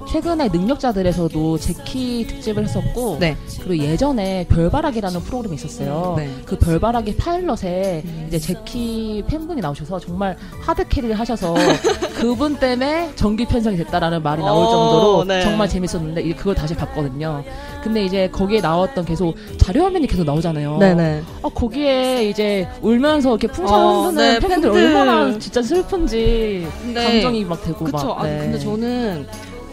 최근에 0.09 0.49
능력자들에서도 0.49 1.59
제키 1.59 2.27
특집을 2.29 2.65
했었고 2.65 3.19
네. 3.19 3.37
그리고 3.63 3.85
예전에 3.85 4.47
별바라기라는 4.49 5.21
프로그램이 5.23 5.57
있었어요. 5.57 6.15
네. 6.17 6.31
그 6.45 6.57
별바라기 6.59 7.17
파일럿에 7.17 8.03
음. 8.05 8.25
이제 8.29 8.39
제키 8.39 9.25
팬분이 9.27 9.61
나오셔서 9.61 9.99
정말 10.01 10.37
하드 10.63 10.87
캐리를 10.89 11.19
하셔서 11.19 11.55
그분 12.15 12.57
때문에 12.57 13.13
정기 13.17 13.45
편성이 13.47 13.77
됐다라는 13.77 14.23
말이 14.23 14.43
나올 14.43 14.65
어, 14.65 14.71
정도로 14.71 15.25
네. 15.25 15.43
정말 15.43 15.69
재밌었는데 15.69 16.35
그걸 16.35 16.55
다시 16.55 16.75
봤거든요. 16.75 17.43
근데 17.83 18.05
이제 18.05 18.29
거기에 18.31 18.61
나왔던 18.61 19.05
계속 19.05 19.35
자료 19.59 19.85
화면이 19.85 20.07
계속 20.07 20.25
나오잖아요. 20.25 20.79
네네. 20.79 21.23
아, 21.43 21.49
거기에 21.49 22.29
이제 22.29 22.69
울면서 22.81 23.31
이렇게 23.31 23.49
풍선 23.49 23.81
어, 23.81 24.11
네, 24.13 24.39
팬들 24.39 24.49
팬들. 24.49 24.71
얼마나 24.71 25.39
진짜 25.39 25.63
슬픈지 25.63 26.67
근데 26.83 27.03
감정이 27.05 27.45
막 27.45 27.63
되고 27.63 27.85
그쵸. 27.85 28.15
막. 28.15 28.23
네. 28.23 28.39
근데 28.39 28.59
저는 28.59 29.27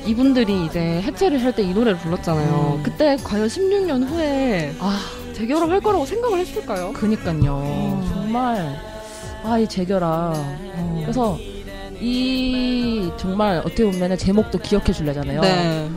이분들이 0.05 0.65
이제 0.65 1.01
해체를 1.01 1.43
할 1.43 1.53
때 1.53 1.63
이 1.63 1.73
노래를 1.73 1.97
불렀잖아요. 1.99 2.75
음. 2.77 2.83
그때 2.83 3.15
과연 3.23 3.47
16년 3.47 4.07
후에 4.07 4.75
아, 4.79 4.99
재결합 5.33 5.69
할 5.69 5.79
거라고 5.79 6.05
생각을 6.05 6.39
했을까요? 6.39 6.93
그니까요. 6.93 8.01
음. 8.03 8.09
정말 8.11 8.75
아, 9.43 9.57
이 9.57 9.67
재결합. 9.67 10.35
그래서 11.01 11.37
이 11.99 13.11
정말 13.17 13.57
어떻게 13.59 13.85
보면 13.85 14.17
제목도 14.17 14.59
기억해 14.59 14.91
줄래잖아요. 14.91 15.41
네. 15.41 15.89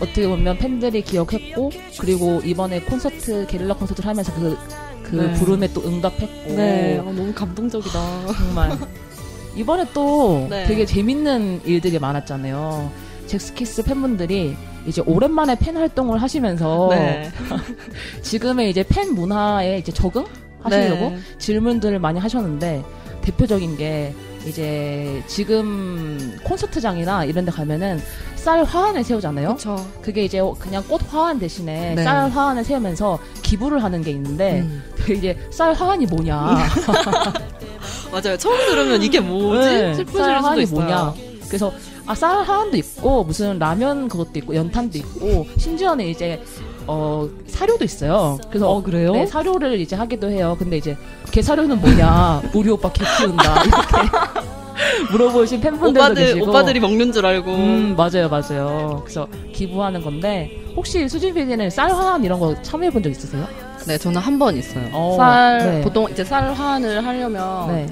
어떻게 0.00 0.26
보면 0.26 0.58
팬들이 0.58 1.02
기억했고 1.02 1.70
그리고 2.00 2.40
이번에 2.44 2.80
콘서트 2.80 3.46
게릴라 3.46 3.74
콘서트를 3.74 4.08
하면서 4.08 4.34
그, 4.34 4.58
그 5.04 5.16
네. 5.16 5.32
부름에 5.34 5.68
또 5.72 5.82
응답했고 5.86 6.54
네. 6.54 6.98
아, 6.98 7.02
너무 7.04 7.32
감동적이다. 7.32 8.26
정말 8.36 8.76
이번에 9.56 9.86
또 9.94 10.48
네. 10.50 10.64
되게 10.66 10.84
재밌는 10.84 11.62
일들이 11.64 11.98
많았잖아요. 11.98 12.90
잭스키스 13.26 13.82
팬분들이 13.84 14.56
이제 14.86 15.02
오랜만에 15.06 15.56
팬 15.58 15.76
활동을 15.76 16.20
하시면서 16.20 16.88
네. 16.90 17.30
지금의 18.22 18.70
이제 18.70 18.84
팬 18.86 19.14
문화에 19.14 19.78
이제 19.78 19.92
적응 19.92 20.24
하시려고 20.60 21.10
네. 21.10 21.18
질문들을 21.38 21.98
많이 21.98 22.18
하셨는데 22.18 22.84
대표적인 23.22 23.76
게 23.76 24.14
이제 24.46 25.22
지금 25.26 26.38
콘서트장이나 26.44 27.24
이런 27.24 27.44
데 27.44 27.50
가면은 27.50 27.98
쌀 28.36 28.62
화환을 28.62 29.02
세우잖아요. 29.02 29.48
그렇죠. 29.48 29.86
그게 30.02 30.24
이제 30.24 30.40
그냥 30.58 30.84
꽃 30.86 31.00
화환 31.10 31.38
대신에 31.38 31.94
네. 31.94 32.04
쌀 32.04 32.28
화환을 32.30 32.62
세우면서 32.62 33.18
기부를 33.42 33.82
하는 33.82 34.02
게 34.02 34.10
있는데 34.10 34.60
음. 34.60 34.82
그 34.96 35.14
이제 35.14 35.38
쌀 35.50 35.72
화환이 35.72 36.04
뭐냐. 36.06 36.34
맞아요. 38.12 38.36
처음 38.36 38.58
들으면 38.66 39.02
이게 39.02 39.18
뭐지? 39.18 39.66
네, 39.66 40.04
쌀 40.12 40.42
화환이. 40.42 40.66
뭐냐. 40.66 41.14
그래서 41.54 41.72
아, 42.04 42.14
쌀 42.16 42.36
화환도 42.44 42.76
있고 42.78 43.22
무슨 43.22 43.60
라면 43.60 44.08
그것도 44.08 44.32
있고 44.40 44.56
연탄도 44.56 44.98
있고 44.98 45.46
심지어는 45.56 46.04
이제 46.06 46.42
어 46.88 47.28
사료도 47.46 47.84
있어요. 47.84 48.38
그래서 48.48 48.68
어, 48.68 48.82
그래요? 48.82 49.12
네, 49.12 49.24
사료를 49.24 49.78
이제 49.78 49.94
하기도 49.94 50.28
해요. 50.30 50.56
근데 50.58 50.76
이제 50.78 50.96
개 51.30 51.40
사료는 51.42 51.80
뭐냐? 51.80 52.42
우리 52.54 52.70
오빠 52.70 52.92
개 52.92 53.04
키운다. 53.18 53.62
이렇게 53.64 55.10
물어보신 55.12 55.60
팬분들도 55.60 56.00
오빠들, 56.00 56.26
계시고. 56.34 56.48
오빠들이 56.50 56.80
먹는 56.80 57.12
줄 57.12 57.24
알고. 57.24 57.52
음 57.54 57.94
맞아요 57.96 58.28
맞아요. 58.28 59.00
그래서 59.04 59.28
기부하는 59.52 60.02
건데 60.02 60.50
혹시 60.74 61.08
수진 61.08 61.32
PD는 61.34 61.70
쌀 61.70 61.90
화환 61.92 62.24
이런 62.24 62.40
거 62.40 62.60
참여해 62.62 62.90
본 62.90 63.00
적 63.02 63.10
있으세요? 63.10 63.46
네, 63.86 63.98
저는 63.98 64.20
한 64.20 64.38
번 64.38 64.56
있어요. 64.56 64.88
어, 64.92 65.14
쌀, 65.16 65.58
네. 65.58 65.80
보통 65.82 66.08
이제 66.10 66.24
쌀 66.24 66.52
화환을 66.52 67.04
하려면 67.06 67.68
네. 67.68 67.86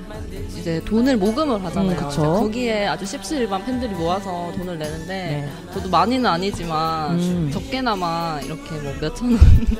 이제 0.58 0.80
돈을 0.84 1.16
모금을 1.18 1.62
하잖아요. 1.64 1.90
음, 1.92 1.96
그쵸. 2.08 2.22
거기에 2.34 2.86
아주 2.86 3.04
십시일반 3.04 3.64
팬들이 3.64 3.92
모아서 3.94 4.50
돈을 4.56 4.78
내는데 4.78 5.06
네. 5.06 5.48
저도 5.74 5.88
많이는 5.90 6.24
아니지만 6.26 7.18
음. 7.18 7.50
적게나마 7.52 8.40
이렇게 8.42 8.70
뭐 8.82 8.92
몇천 9.00 9.32
원 9.32 9.38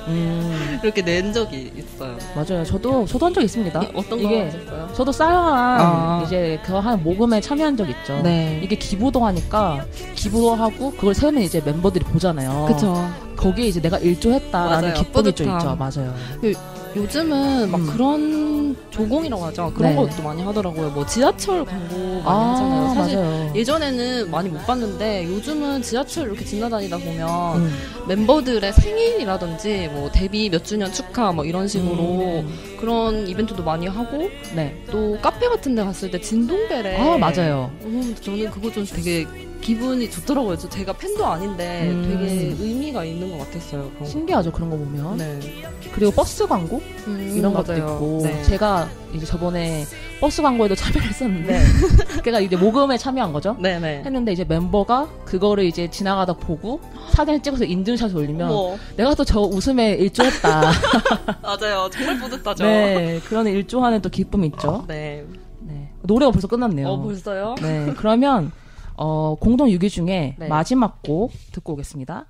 음 0.09 0.79
이렇게 0.83 1.03
낸 1.03 1.33
적이 1.33 1.73
있어요. 1.77 2.17
맞아요. 2.35 2.65
저도 2.65 3.07
저도 3.07 3.27
한 3.27 3.33
적 3.33 3.41
있습니다. 3.43 3.81
어떤 3.95 4.23
거 4.23 4.29
이게 4.29 4.43
하셨어요? 4.45 4.89
저도 4.95 5.13
쌀 5.13 5.33
화환 5.33 5.81
아. 5.81 6.23
이제 6.27 6.59
그거 6.65 6.81
한 6.81 7.03
모금에 7.03 7.41
참여한 7.41 7.77
적 7.77 7.89
있죠. 7.89 8.21
네. 8.23 8.61
이게 8.63 8.77
기부도 8.77 9.25
하니까 9.25 9.85
기부도 10.15 10.55
하고 10.55 10.91
그걸 10.93 11.15
세우면 11.15 11.43
이제 11.43 11.63
멤버들이 11.65 12.05
보잖아요. 12.05 12.67
그쵸. 12.69 13.09
거기에 13.37 13.67
이제 13.67 13.81
내가 13.81 13.99
일조했다라는 13.99 14.89
맞아요. 14.91 14.95
기쁨이 15.03 15.33
좀. 15.33 15.47
있죠. 15.57 15.75
맞아요. 16.07 16.73
요즘은 16.95 17.71
막 17.71 17.81
음. 17.81 17.87
그런 17.87 18.77
조공이라고 18.91 19.45
하죠. 19.47 19.73
그런 19.75 19.93
네. 19.93 19.97
것도 19.97 20.23
많이 20.23 20.43
하더라고요. 20.43 20.91
뭐 20.91 21.07
지하철 21.07 21.65
광고 21.65 21.97
많이 21.97 22.23
아, 22.25 22.53
하잖아요. 22.53 22.95
사실 22.95 23.17
맞아요. 23.17 23.53
예전에는 23.55 24.31
많이 24.31 24.49
못 24.51 24.65
봤는데 24.67 25.25
요즘은 25.27 25.83
지하철 25.83 26.27
이렇게 26.27 26.45
지나다니다 26.45 26.99
보면 26.99 27.57
음. 27.57 27.73
멤버들의 28.09 28.73
생일이라든지 28.75 29.89
뭐 29.93 30.11
데뷔 30.13 30.51
몇 30.51 30.65
주년 30.65 30.93
축하 30.93 31.33
뭐 31.33 31.45
이런 31.45 31.67
식으로 31.67 32.41
음. 32.41 32.72
그런 32.83 33.29
이벤트도 33.29 33.63
많이 33.63 33.87
하고 33.87 34.29
네. 34.57 34.77
또 34.91 35.17
카페 35.23 35.47
같은 35.49 35.77
데 35.77 35.85
갔을 35.85 36.11
때 36.11 36.21
진동벨에 36.21 36.99
아 36.99 37.17
맞아요. 37.17 37.71
어, 37.81 38.15
저는 38.21 38.51
그거 38.51 38.73
좀 38.73 38.85
되게 38.85 39.25
기분이 39.61 40.11
좋더라고요. 40.11 40.59
저 40.59 40.69
제가 40.69 40.93
팬도 40.95 41.25
아닌데 41.25 41.87
음. 41.89 42.03
되게 42.19 42.57
의미가 42.61 43.05
있는 43.05 43.31
것 43.39 43.45
같았어요. 43.47 43.83
그런 43.91 43.99
거. 44.01 44.05
신기하죠 44.05 44.51
그런 44.51 44.69
거 44.71 44.77
보면. 44.77 45.17
네. 45.17 45.39
그리고 45.95 46.11
버스 46.11 46.45
광고 46.49 46.83
음, 47.07 47.35
이런 47.37 47.53
것도 47.55 47.73
맞아요. 47.73 47.85
있고 47.95 48.21
네. 48.25 48.43
제가 48.43 48.89
이제 49.15 49.25
저번에 49.27 49.85
버스 50.21 50.43
광고에도 50.43 50.75
참여를 50.77 51.03
했었는데 51.09 51.61
걔가 52.25 52.41
이제 52.41 52.57
모금에 52.57 52.97
참여한 52.99 53.33
거죠. 53.33 53.57
네네. 53.61 54.03
했는데 54.05 54.33
이제 54.33 54.43
멤버가 54.45 55.09
그거를 55.25 55.65
이제 55.65 55.89
지나가다 55.89 56.33
보고 56.33 56.81
사진을 57.13 57.41
찍어서 57.41 57.65
인증샷을 57.65 58.17
올리면 58.17 58.51
어머, 58.51 58.77
내가 58.97 59.15
또 59.15 59.23
저 59.25 59.41
웃음에 59.41 59.93
일조했다. 59.93 60.73
맞아요. 61.43 61.89
정말 61.93 62.19
뿌듯하죠. 62.19 62.65
네, 62.73 63.21
그런 63.29 63.47
일조하는 63.47 64.03
또 64.03 64.09
기쁨이 64.09 64.49
있죠. 64.49 64.85
네. 64.89 65.25
네, 65.61 65.93
노래가 66.03 66.33
벌써 66.33 66.49
끝났네요. 66.49 66.89
어, 66.89 67.03
벌써요? 67.03 67.55
네, 67.61 67.93
그러면 67.97 68.51
어, 68.97 69.37
공동 69.39 69.69
6위 69.69 69.91
중에 69.91 70.37
네. 70.39 70.49
마지막 70.49 71.03
곡 71.03 71.33
듣고 71.53 71.75
오겠습니다. 71.75 72.27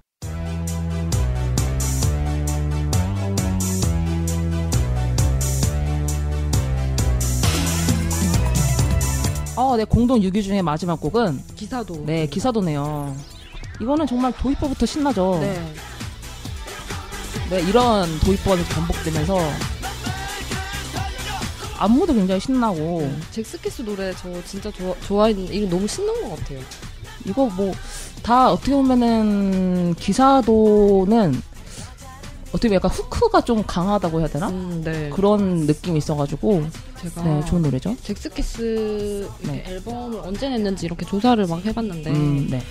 어, 9.55 9.77
네, 9.77 9.85
공동 9.85 10.19
6위 10.21 10.43
중에 10.43 10.63
마지막 10.63 11.01
곡은 11.01 11.39
기사도. 11.57 12.05
네, 12.07 12.27
기사도네요. 12.27 13.15
이거는 13.81 14.07
정말 14.07 14.33
도입부부터 14.33 14.87
신나죠. 14.87 15.39
네. 15.41 15.55
네, 17.51 17.61
이런 17.69 18.09
도입부가 18.21 18.57
반복되면서 18.75 19.37
안무도 21.83 22.15
굉장히 22.15 22.41
신나고 22.41 23.11
잭스키스 23.31 23.83
노래 23.83 24.13
저 24.15 24.29
진짜 24.45 24.71
좋아, 24.71 24.95
좋아했는데 25.07 25.55
이거 25.55 25.69
너무 25.69 25.87
신난 25.89 26.15
것 26.23 26.37
같아요. 26.39 26.61
이거 27.27 27.47
뭐 27.47 27.73
다 28.23 28.53
어떻게 28.53 28.73
보면은 28.73 29.95
기사도는 29.95 31.43
어떻게 32.49 32.69
보면 32.69 32.75
약간 32.77 32.91
후크가 32.91 33.41
좀 33.43 33.65
강하다고 33.67 34.21
해야 34.21 34.29
되나? 34.29 34.49
음, 34.49 34.83
네. 34.85 35.11
그런 35.11 35.67
느낌이 35.67 35.99
있어가지고 35.99 36.65
제가 37.01 37.23
네 37.25 37.45
좋은 37.47 37.63
노래죠. 37.63 37.97
잭스키스 38.03 39.29
네. 39.41 39.65
앨범을 39.67 40.21
언제 40.21 40.49
냈는지 40.49 40.87
이렇게 40.87 41.05
조사를 41.05 41.45
막 41.47 41.65
해봤는데 41.65 42.11
음, 42.11 42.47
네. 42.51 42.63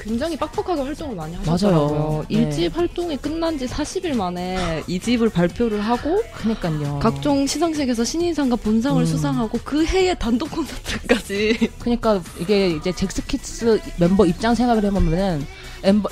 굉장히 0.00 0.36
빡빡하게 0.36 0.80
활동을 0.82 1.14
많이 1.14 1.36
맞아요. 1.36 1.52
하셨더라고요. 1.52 2.24
네. 2.28 2.34
일 2.34 2.48
1집 2.48 2.74
활동이 2.74 3.16
끝난 3.18 3.58
지 3.58 3.66
40일 3.66 4.16
만에 4.16 4.82
이집을 4.86 5.28
발표를 5.28 5.80
하고 5.80 6.22
그니까요. 6.34 6.98
각종 7.00 7.46
시상식에서 7.46 8.02
신인상과 8.04 8.56
본상을 8.56 9.02
음. 9.02 9.06
수상하고 9.06 9.58
그 9.62 9.84
해에 9.84 10.14
단독 10.14 10.50
콘서트까지 10.50 11.70
그러니까 11.78 12.20
이게 12.40 12.70
이제 12.70 12.92
잭스키스 12.92 13.80
멤버 13.98 14.24
입장 14.24 14.54
생각을 14.54 14.84
해보면은 14.84 15.46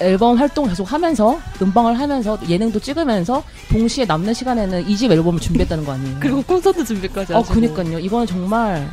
앨범, 0.00 0.37
활동 0.38 0.66
계속 0.66 0.90
하면서 0.92 1.38
음방을 1.61 1.99
하면서 1.99 2.38
예능도 2.49 2.80
찍으면서 2.80 3.42
동시에 3.71 4.07
남는 4.07 4.33
시간에는 4.33 4.88
이집 4.88 5.11
앨범을 5.12 5.40
준비했다는 5.40 5.85
거 5.85 5.92
아니에요? 5.92 6.16
그리고 6.21 6.42
콘서트 6.42 6.85
준비까지 6.85 7.35
어, 7.35 7.38
하시고 7.40 7.54
그니까요. 7.54 7.99
이거는 7.99 8.26
정말 8.26 8.88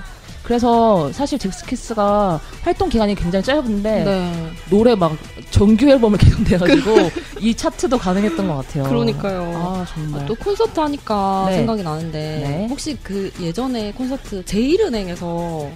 그래서 0.46 1.12
사실 1.12 1.40
젝스키스가 1.40 2.40
활동 2.62 2.88
기간이 2.88 3.16
굉장히 3.16 3.44
짧은데 3.44 4.04
네. 4.04 4.52
노래 4.70 4.96
막 4.96 5.18
정규 5.50 5.90
앨범을 5.90 6.20
계속 6.20 6.42
내가지고 6.44 7.12
이 7.40 7.56
차트도 7.56 7.98
가능했던 7.98 8.48
것 8.48 8.56
같아요. 8.58 8.84
그러니까요. 8.84 9.42
아 9.56 9.86
정말. 9.92 10.22
아, 10.22 10.26
또 10.26 10.36
콘서트 10.36 10.80
하니까 10.80 11.46
네. 11.50 11.56
생각이 11.58 11.82
나는데 11.82 12.20
네. 12.20 12.68
혹시 12.70 12.96
그 13.02 13.32
예전에 13.42 13.92
콘서트 13.94 14.46
제일은행에서 14.46 15.68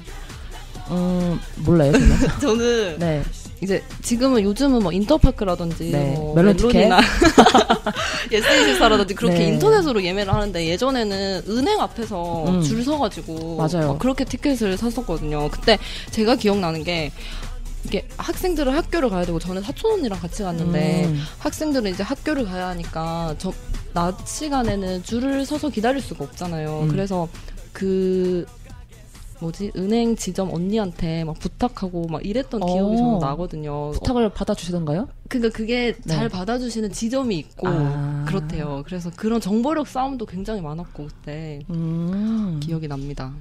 음 0.92 1.40
몰라요 1.58 1.92
저는. 1.92 2.18
저는 2.40 3.00
네. 3.00 3.24
이제 3.62 3.84
지금은 4.02 4.44
요즘은 4.44 4.82
뭐 4.82 4.92
인터파크라든지 4.92 5.92
네. 5.92 6.14
뭐 6.16 6.34
멜론. 6.36 6.56
멜론이나 6.56 7.00
예스24라든지 8.32 9.16
그렇게 9.16 9.40
네. 9.40 9.48
인터넷으로 9.50 10.04
예매를 10.04 10.34
하는데 10.34 10.66
예전에는 10.66 11.44
은행 11.50 11.80
앞에서 11.82 12.46
음. 12.48 12.62
줄 12.62 12.84
서가지고 12.84 13.58
맞아요. 13.58 13.90
막 13.94 14.00
그렇게 14.00 14.24
티켓을 14.24 14.78
샀었거든요. 14.78 15.50
그때 15.50 15.78
제가 16.12 16.36
기억나는 16.36 16.84
게 16.84 17.12
이게 17.86 18.06
학생들은 18.18 18.74
학교를 18.74 19.10
가야 19.10 19.26
되고 19.26 19.40
저는 19.40 19.62
사촌 19.62 19.94
언니랑 19.94 20.20
같이 20.20 20.44
갔는데 20.44 21.06
음. 21.06 21.22
학생들은 21.40 21.92
이제 21.92 22.04
학교를 22.04 22.46
가야 22.46 22.68
하니까 22.70 23.36
저 23.38 23.52
낮 23.92 24.28
시간에는 24.28 25.02
줄을 25.04 25.48
서서 25.48 25.70
기다릴 25.70 26.00
수가 26.00 26.24
없잖아요. 26.26 26.82
음. 26.84 26.88
그래서 26.90 27.28
그 27.74 28.46
뭐지 29.40 29.72
은행 29.76 30.16
지점 30.16 30.54
언니한테 30.54 31.24
막 31.24 31.38
부탁하고 31.40 32.08
막 32.08 32.26
이랬던 32.26 32.66
기억이 32.66 32.96
어. 32.96 32.98
저는 32.98 33.20
나거든요. 33.20 33.92
부탁을 33.92 34.30
받아주시던가요? 34.30 35.08
그러니까 35.30 35.56
그게 35.56 35.94
네. 35.94 36.08
잘 36.08 36.30
받아주시는 36.30 36.92
지점이 36.92 37.38
있고 37.38 37.68
아. 37.68 38.26
그렇대요. 38.28 38.84
그래서 38.86 39.12
그런 39.16 39.40
정보력 39.40 39.88
싸움도 39.88 40.26
굉장히 40.26 40.62
많았고 40.62 41.08
그때 41.08 41.62
음. 41.70 42.60
기억이 42.62 42.88
납니다. 42.88 43.34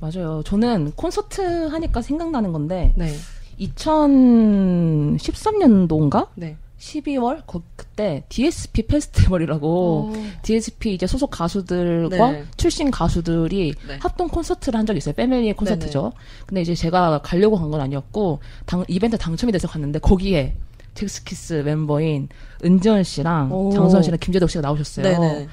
맞아요. 0.00 0.42
저는 0.44 0.92
콘서트 0.94 1.68
하니까 1.68 2.02
생각나는 2.02 2.52
건데 2.52 2.92
네, 2.96 3.14
2013년도인가? 3.58 6.28
네. 6.34 6.58
12월 6.78 7.46
거, 7.46 7.62
그때 7.74 8.24
DSP 8.28 8.82
페스티벌이라고 8.86 10.12
어, 10.14 10.22
DSP 10.42 10.94
이제 10.94 11.06
소속 11.06 11.30
가수들과 11.30 12.30
네. 12.32 12.44
출신 12.56 12.90
가수들이 12.90 13.74
네. 13.88 13.98
합동 14.00 14.28
콘서트를 14.28 14.78
한 14.78 14.84
적이 14.84 14.98
있어요. 14.98 15.14
패밀리 15.14 15.52
콘서트죠. 15.54 16.12
근데 16.46 16.60
이제 16.60 16.74
제가 16.74 17.20
가려고 17.22 17.56
간 17.56 17.70
건 17.70 17.80
아니었고 17.80 18.40
당, 18.66 18.84
이벤트 18.88 19.16
당첨이 19.18 19.52
돼서 19.52 19.66
갔는데 19.68 19.98
거기에 20.00 20.54
잭스키스 20.94 21.62
멤버인 21.64 22.28
은지원 22.64 23.02
씨랑 23.04 23.52
오. 23.52 23.70
장선 23.72 24.02
씨랑 24.02 24.18
김재덕 24.20 24.48
씨가 24.50 24.60
나오셨어요. 24.62 25.04
네네. 25.04 25.48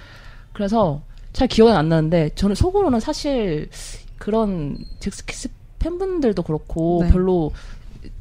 그래서 0.54 1.02
잘 1.32 1.48
기억은 1.48 1.76
안 1.76 1.90
나는데 1.90 2.30
저는 2.36 2.56
속으로는 2.56 3.00
사실 3.00 3.70
그런 4.20 4.78
잭스키스 5.00 5.50
팬분들도 5.80 6.44
그렇고 6.44 7.02
네. 7.04 7.12
별로 7.12 7.52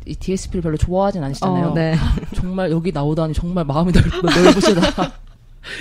이 0.07 0.15
DSP를 0.15 0.63
별로 0.63 0.77
좋아하진 0.77 1.23
않으시잖아요. 1.25 1.69
어, 1.69 1.75
네. 1.75 1.95
정말 2.35 2.71
여기 2.71 2.93
나오다니 2.93 3.35
정말 3.35 3.65
마음이 3.65 3.93
넓, 3.93 4.03
넓으시다. 4.23 5.13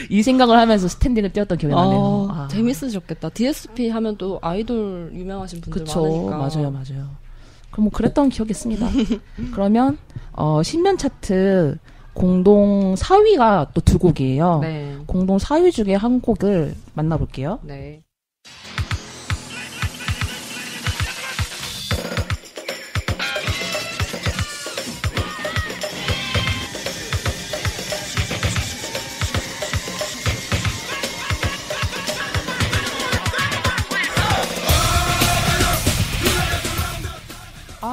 이 0.10 0.22
생각을 0.22 0.58
하면서 0.58 0.88
스탠딩을 0.88 1.34
뛰었던 1.34 1.58
기억이 1.58 1.74
나네요. 1.74 2.00
어, 2.00 2.28
아. 2.32 2.48
재밌으셨겠다. 2.50 3.30
DSP 3.30 3.90
하면 3.90 4.16
또 4.18 4.38
아이돌 4.42 5.12
유명하신 5.14 5.62
분들 5.62 5.84
그쵸. 5.86 6.02
많으니까. 6.04 6.38
맞아요, 6.38 6.72
맞아요. 6.72 7.10
그럼 7.72 7.86
뭐 7.86 7.90
그랬던 7.92 8.30
기억이 8.30 8.52
있습니다. 8.52 8.88
그러면, 9.54 9.98
어, 10.34 10.62
신년 10.62 10.98
차트 10.98 11.78
공동 12.14 12.94
4위가 12.96 13.74
또 13.74 13.82
두 13.82 13.98
곡이에요. 13.98 14.60
네. 14.60 14.98
공동 15.08 15.38
4위 15.38 15.72
중에 15.72 15.96
한 15.96 16.20
곡을 16.22 16.76
만나볼게요. 16.94 17.60
네. 17.64 18.02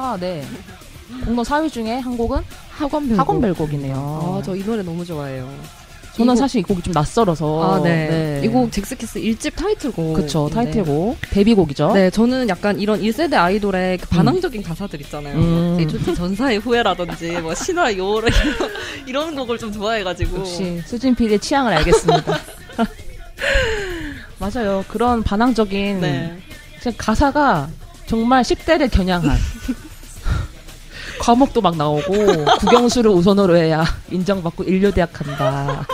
아, 0.09 0.17
네. 0.17 0.43
공동 1.25 1.43
4위 1.43 1.71
중에 1.71 1.99
한 1.99 2.17
곡은 2.17 2.41
학원별. 2.71 3.19
학원별곡이네요. 3.19 3.95
아, 4.39 4.41
저 4.43 4.55
이 4.55 4.63
노래 4.63 4.81
너무 4.83 5.05
좋아해요. 5.05 5.47
저는 6.15 6.33
이 6.33 6.35
곡- 6.35 6.39
사실 6.41 6.59
이 6.59 6.63
곡이 6.63 6.81
좀 6.81 6.91
낯설어서. 6.93 7.63
아, 7.75 7.81
네. 7.83 8.41
이 8.43 8.47
곡 8.47 8.71
잭스키스 8.71 9.19
1집 9.21 9.55
타이틀곡. 9.55 10.15
그쵸, 10.15 10.49
타이틀곡. 10.51 11.17
데뷔곡이죠. 11.29 11.93
네, 11.93 12.09
저는 12.09 12.49
약간 12.49 12.79
이런 12.79 12.99
1세대 13.01 13.35
아이돌의 13.35 13.99
그 13.99 14.07
반항적인 14.09 14.63
가사들 14.63 14.99
있잖아요. 15.01 15.35
음. 15.37 15.77
H.O.T 15.79 16.15
전사의 16.15 16.57
후회라든지, 16.59 17.31
뭐, 17.41 17.53
신화 17.55 17.95
요라 17.95 18.27
이런, 18.27 18.71
이런 19.07 19.35
곡을 19.35 19.57
좀 19.59 19.71
좋아해가지고. 19.71 20.39
역시 20.39 20.81
수진 20.85 21.13
PD의 21.15 21.39
취향을 21.39 21.71
알겠습니다. 21.73 22.37
맞아요. 24.39 24.83
그런 24.87 25.21
반항적인 25.23 26.01
네. 26.01 26.37
진짜 26.81 26.95
가사가 26.97 27.69
정말 28.07 28.41
10대를 28.43 28.89
겨냥한 28.91 29.37
과목도 31.19 31.61
막 31.61 31.75
나오고 31.77 32.45
국영수를 32.59 33.11
우선으로 33.11 33.55
해야 33.57 33.83
인정받고 34.09 34.63
인류대학 34.63 35.11
간다. 35.13 35.85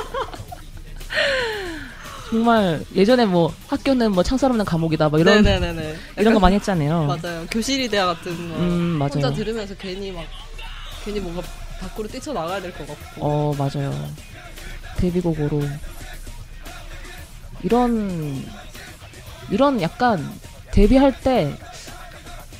정말 2.30 2.84
예전에 2.96 3.26
뭐 3.26 3.54
학교는 3.68 4.12
뭐 4.12 4.24
창살 4.24 4.50
없는 4.52 4.66
감옥이다 4.66 5.10
뭐 5.10 5.20
이런 5.20 5.42
네네네네. 5.44 5.96
이런 6.18 6.34
거 6.34 6.40
많이 6.40 6.56
했잖아요. 6.56 7.04
맞아요. 7.06 7.46
교실이 7.52 7.88
대화 7.90 8.08
같은 8.08 8.32
거. 8.50 8.56
음 8.58 9.00
혼자 9.02 9.20
맞아요. 9.20 9.34
들으면서 9.36 9.74
괜히 9.76 10.12
막, 10.12 10.24
괜히 11.04 11.20
뭔가 11.20 11.42
밖으로 11.80 12.08
뛰쳐 12.08 12.34
나가야 12.34 12.62
될 12.62 12.72
것 12.74 12.88
같고. 12.88 13.02
어 13.20 13.54
맞아요. 13.58 13.94
데뷔곡으로 14.98 15.62
이런 17.64 18.44
이런 19.50 19.82
약간 19.82 20.30
데뷔할 20.72 21.20
때 21.22 21.56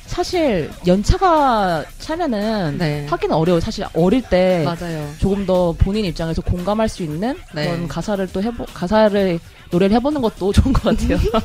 사실 0.06 0.70
연차가 0.86 1.84
차면은 1.98 2.78
네. 2.78 3.06
하기는 3.08 3.34
어려워. 3.34 3.60
사실 3.60 3.84
어릴 3.94 4.22
때 4.22 4.64
맞아요. 4.64 5.08
조금 5.18 5.44
더 5.46 5.72
본인 5.72 6.04
입장에서 6.04 6.42
공감할 6.42 6.88
수 6.88 7.02
있는 7.02 7.36
네. 7.54 7.64
그런 7.66 7.88
가사를 7.88 8.26
또 8.32 8.42
해보 8.42 8.64
가사를 8.72 9.38
노래를 9.70 9.96
해보는 9.96 10.22
것도 10.22 10.52
좋은 10.52 10.72
것 10.72 10.82
같아요. 10.84 11.18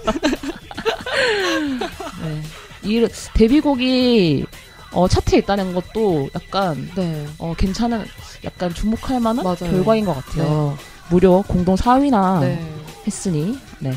네. 2.23 2.41
이 2.83 3.07
데뷔곡이 3.33 4.45
어, 4.93 5.07
차트에 5.07 5.39
있다는 5.39 5.73
것도 5.73 6.29
약간 6.35 6.89
네. 6.95 7.25
어, 7.39 7.53
괜찮은 7.57 8.05
약간 8.43 8.73
주목할 8.73 9.19
만한 9.19 9.43
맞아요. 9.43 9.57
결과인 9.71 10.05
것 10.05 10.13
같아요. 10.13 10.77
무려 11.09 11.43
공동 11.47 11.75
4위나 11.75 12.41
네. 12.41 12.59
했으니 13.05 13.57
네. 13.79 13.91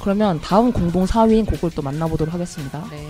그러면 0.00 0.40
다음 0.40 0.72
공동 0.72 1.04
4위인 1.04 1.46
곡을 1.46 1.70
또 1.74 1.82
만나보도록 1.82 2.32
하겠습니다. 2.32 2.84
네. 2.90 3.06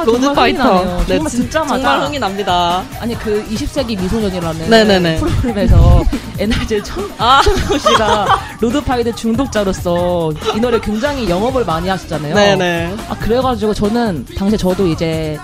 아, 0.00 0.04
Road 0.04 0.20
정말 0.20 0.28
흥이 0.28 0.34
파이터. 0.58 0.74
나네요. 0.74 0.98
네, 1.06 1.14
정말 1.16 1.30
진- 1.30 1.40
듣자마자. 1.42 1.74
정말 1.82 2.06
흥이 2.06 2.18
납니다. 2.18 2.82
아니, 3.00 3.18
그 3.18 3.44
20세기 3.50 4.00
미소년이라는 4.00 4.70
네네네. 4.70 5.16
프로그램에서 5.16 6.02
NRG 6.38 6.82
천, 6.82 7.10
아, 7.18 7.40
천명훈 7.42 7.78
씨가 7.78 8.40
Road 8.60 8.80
Fighter 8.80 9.14
중독자로서 9.14 10.32
이 10.56 10.60
노래 10.60 10.80
굉장히 10.80 11.28
영업을 11.28 11.64
많이 11.64 11.88
하시잖아요. 11.88 12.34
네네. 12.34 12.96
아, 13.08 13.14
그래가지고 13.18 13.74
저는 13.74 14.24
당시에 14.36 14.56
저도 14.56 14.86
이제 14.86 15.38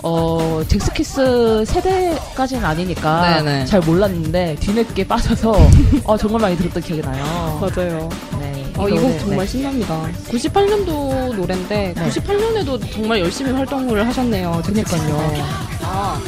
어, 0.00 0.62
젝스키스 0.68 1.64
세대까지는 1.66 2.64
아니니까 2.64 3.42
네네. 3.42 3.64
잘 3.64 3.80
몰랐는데 3.80 4.56
뒤늦게 4.60 5.08
빠져서 5.08 5.56
어, 6.04 6.16
정말 6.16 6.40
많이 6.42 6.56
들었던 6.56 6.80
기억이 6.82 7.02
나요. 7.02 7.58
맞아요. 7.60 8.08
네, 8.78 8.84
어, 8.84 8.88
이 8.88 8.94
노래, 8.94 9.02
곡 9.02 9.18
정말 9.20 9.38
네. 9.40 9.46
신납니다. 9.46 10.08
98년도 10.28 11.34
노래인데 11.36 11.94
네. 11.96 12.08
98년에도 12.08 12.92
정말 12.92 13.20
열심히 13.20 13.50
활동을 13.52 14.06
하셨네요. 14.06 14.62
그니까요. 14.64 15.32
아, 15.82 16.20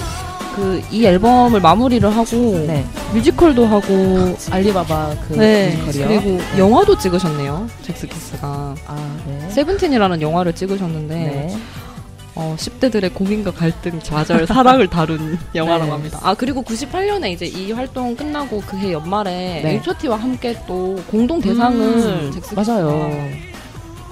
그 0.56 0.80
이 0.90 1.06
앨범을 1.06 1.60
마무리를 1.60 2.08
하고 2.14 2.64
네. 2.66 2.84
뮤지컬도 3.14 3.66
하고 3.66 4.36
알리바바 4.50 5.14
그 5.28 5.34
네, 5.34 5.76
뮤지컬이요. 5.86 6.20
그리고 6.22 6.40
영화도 6.58 6.98
찍으셨네요. 6.98 7.68
잭스키스가 7.82 8.74
아, 8.86 9.16
네. 9.26 9.48
세븐틴이라는 9.50 10.20
영화를 10.20 10.52
찍으셨는데 10.52 11.14
네. 11.14 11.56
어, 12.40 12.57
10대들의 12.59 13.12
고민과 13.12 13.50
갈등, 13.53 14.00
좌절, 14.00 14.46
사랑을 14.46 14.88
다룬 14.88 15.38
영화라고 15.55 15.85
네. 15.85 15.90
합니다. 15.90 16.18
아 16.22 16.35
그리고 16.35 16.62
98년에 16.62 17.31
이제 17.33 17.44
이 17.44 17.70
활동 17.72 18.16
끝나고 18.16 18.62
그해 18.62 18.92
연말에 18.92 19.61
네. 19.62 19.74
H.O.T.와 19.74 20.16
함께 20.16 20.59
또 20.66 20.96
공동 21.11 21.38
대상을 21.40 21.79
음, 21.79 22.31
잭스키스가 22.33 22.62
맞아요. 22.62 23.11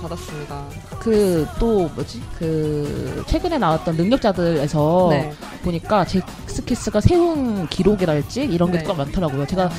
받았습니다. 0.02 0.64
그 1.00 1.46
또 1.58 1.88
뭐지? 1.94 2.20
그 2.38 3.24
최근에 3.26 3.56
나왔던 3.58 3.96
능력자들에서 3.96 5.06
네. 5.10 5.32
보니까 5.64 6.04
잭스키스가 6.04 7.00
세운 7.00 7.66
기록이랄지 7.68 8.44
이런 8.44 8.70
게 8.70 8.78
네. 8.78 8.84
꽤 8.84 8.92
많더라고요. 8.92 9.46
제가 9.46 9.70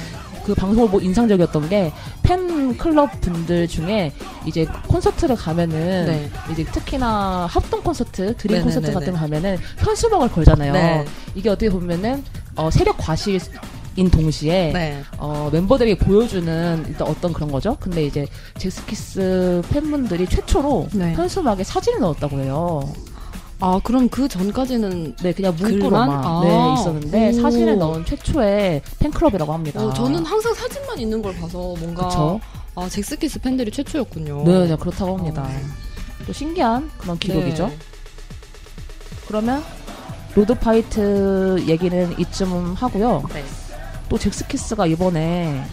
그 0.45 0.53
방송을 0.55 0.89
보고 0.89 1.01
인상적이었던 1.01 1.69
게 1.69 1.91
팬클럽 2.23 3.21
분들 3.21 3.67
중에 3.67 4.11
이제 4.45 4.65
콘서트를 4.87 5.35
가면은 5.35 6.05
네. 6.05 6.29
이제 6.51 6.63
특히나 6.65 7.47
합동 7.49 7.81
콘서트, 7.81 8.35
드림 8.37 8.55
네네네네. 8.57 8.63
콘서트 8.63 8.93
같은 8.93 9.13
거 9.13 9.19
가면은 9.19 9.57
현수막을 9.77 10.29
걸잖아요. 10.31 10.73
네. 10.73 11.05
이게 11.35 11.49
어떻게 11.49 11.69
보면은 11.69 12.23
어, 12.55 12.69
세력 12.71 12.97
과시인 12.97 13.39
동시에 14.11 14.71
네. 14.73 15.01
어, 15.17 15.49
멤버들에게 15.51 15.97
보여주는 15.99 16.85
일단 16.87 17.07
어떤 17.07 17.33
그런 17.33 17.51
거죠. 17.51 17.77
근데 17.79 18.03
이제 18.05 18.27
젝스키스 18.57 19.61
팬분들이 19.69 20.27
최초로 20.27 20.87
네. 20.93 21.13
현수막에 21.13 21.63
사진을 21.63 21.99
넣었다고 21.99 22.39
해요. 22.39 22.93
아 23.61 23.79
그럼 23.83 24.07
그 24.07 24.27
전까지는 24.27 25.15
네, 25.17 25.33
그냥? 25.33 25.53
문구로만 25.57 26.09
아. 26.09 26.41
네, 26.43 26.73
있었는데 26.73 27.29
오. 27.29 27.41
사진을 27.41 27.77
넣은 27.77 28.05
최초의 28.05 28.81
팬클럽이라고 28.99 29.53
합니다. 29.53 29.83
어, 29.83 29.93
저는 29.93 30.25
항상 30.25 30.53
사진만 30.53 30.97
있는 30.99 31.21
걸 31.21 31.35
봐서 31.35 31.57
뭔가 31.79 32.07
그쵸? 32.07 32.39
아 32.75 32.87
젝스키스 32.87 33.39
팬들이 33.39 33.69
최초였군요. 33.71 34.43
네, 34.45 34.67
네, 34.67 34.75
그렇다고 34.77 35.17
합니다. 35.17 35.43
어. 35.43 36.25
또 36.25 36.31
신기한 36.31 36.89
그런 36.97 37.17
기록이죠. 37.19 37.67
네. 37.67 37.77
그러면 39.27 39.63
Road 40.35 40.53
Fighter 40.55 41.63
얘기는 41.67 42.17
이쯤 42.17 42.75
하고요. 42.75 43.23
네. 43.33 43.43
또 44.07 44.17
잭스키스가 44.17 44.85
이번에 44.85 45.63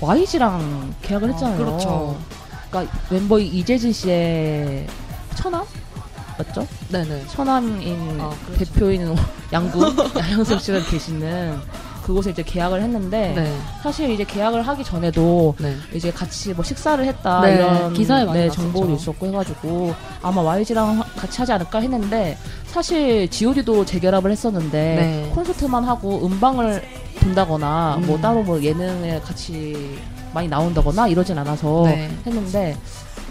YG랑 0.00 0.94
계약을 1.02 1.28
아, 1.28 1.32
했잖아요. 1.32 1.58
그렇죠. 1.58 2.18
그러니까 2.70 2.98
멤버 3.08 3.38
이재진 3.38 3.92
씨의 3.92 4.86
처남 5.36 5.64
맞죠? 6.38 6.66
네네. 6.90 7.26
처남인 7.28 8.20
아. 8.20 8.32
대표인 8.58 9.14
양구 9.52 9.94
양현석 10.18 10.60
씨가 10.60 10.80
계시는 10.84 11.58
그곳에 12.06 12.30
이제 12.30 12.42
계약을 12.44 12.80
했는데 12.82 13.32
네. 13.34 13.58
사실 13.82 14.08
이제 14.10 14.22
계약을 14.22 14.62
하기 14.62 14.84
전에도 14.84 15.56
네. 15.58 15.74
이제 15.92 16.12
같이 16.12 16.54
뭐 16.54 16.64
식사를 16.64 17.04
했다 17.04 17.40
네, 17.40 17.56
이런 17.56 17.92
기사에 17.92 18.24
많이 18.24 18.38
네. 18.38 18.50
정보도 18.50 18.94
있었고 18.94 19.26
해가지고 19.26 19.92
아마 20.22 20.40
YG랑 20.40 21.02
같이 21.16 21.38
하지 21.38 21.50
않을까 21.50 21.80
했는데 21.80 22.38
사실 22.66 23.28
G.O.D도 23.28 23.84
재결합을 23.86 24.30
했었는데 24.30 24.70
네. 24.70 25.30
콘서트만 25.34 25.82
하고 25.82 26.24
음방을 26.24 26.80
든다거나 27.18 27.98
뭐 28.06 28.16
음. 28.16 28.20
따로 28.20 28.42
뭐 28.44 28.62
예능에 28.62 29.20
같이 29.20 29.98
많이 30.32 30.46
나온다거나 30.46 31.08
이러진 31.08 31.36
않아서 31.38 31.82
네. 31.86 32.08
했는데 32.24 32.76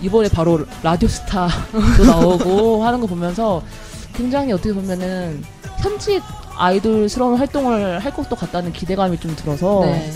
이번에 0.01 0.29
바로 0.29 0.65
라디오스타도 0.83 2.05
나오고 2.05 2.83
하는 2.83 2.99
거 3.01 3.07
보면서 3.07 3.61
굉장히 4.13 4.51
어떻게 4.51 4.73
보면은 4.73 5.43
현지 5.79 6.21
아이돌스러운 6.57 7.37
활동을 7.37 7.99
할 7.99 8.13
것도 8.13 8.35
같다는 8.35 8.71
기대감이 8.71 9.19
좀 9.19 9.35
들어서 9.35 9.81
네. 9.83 10.11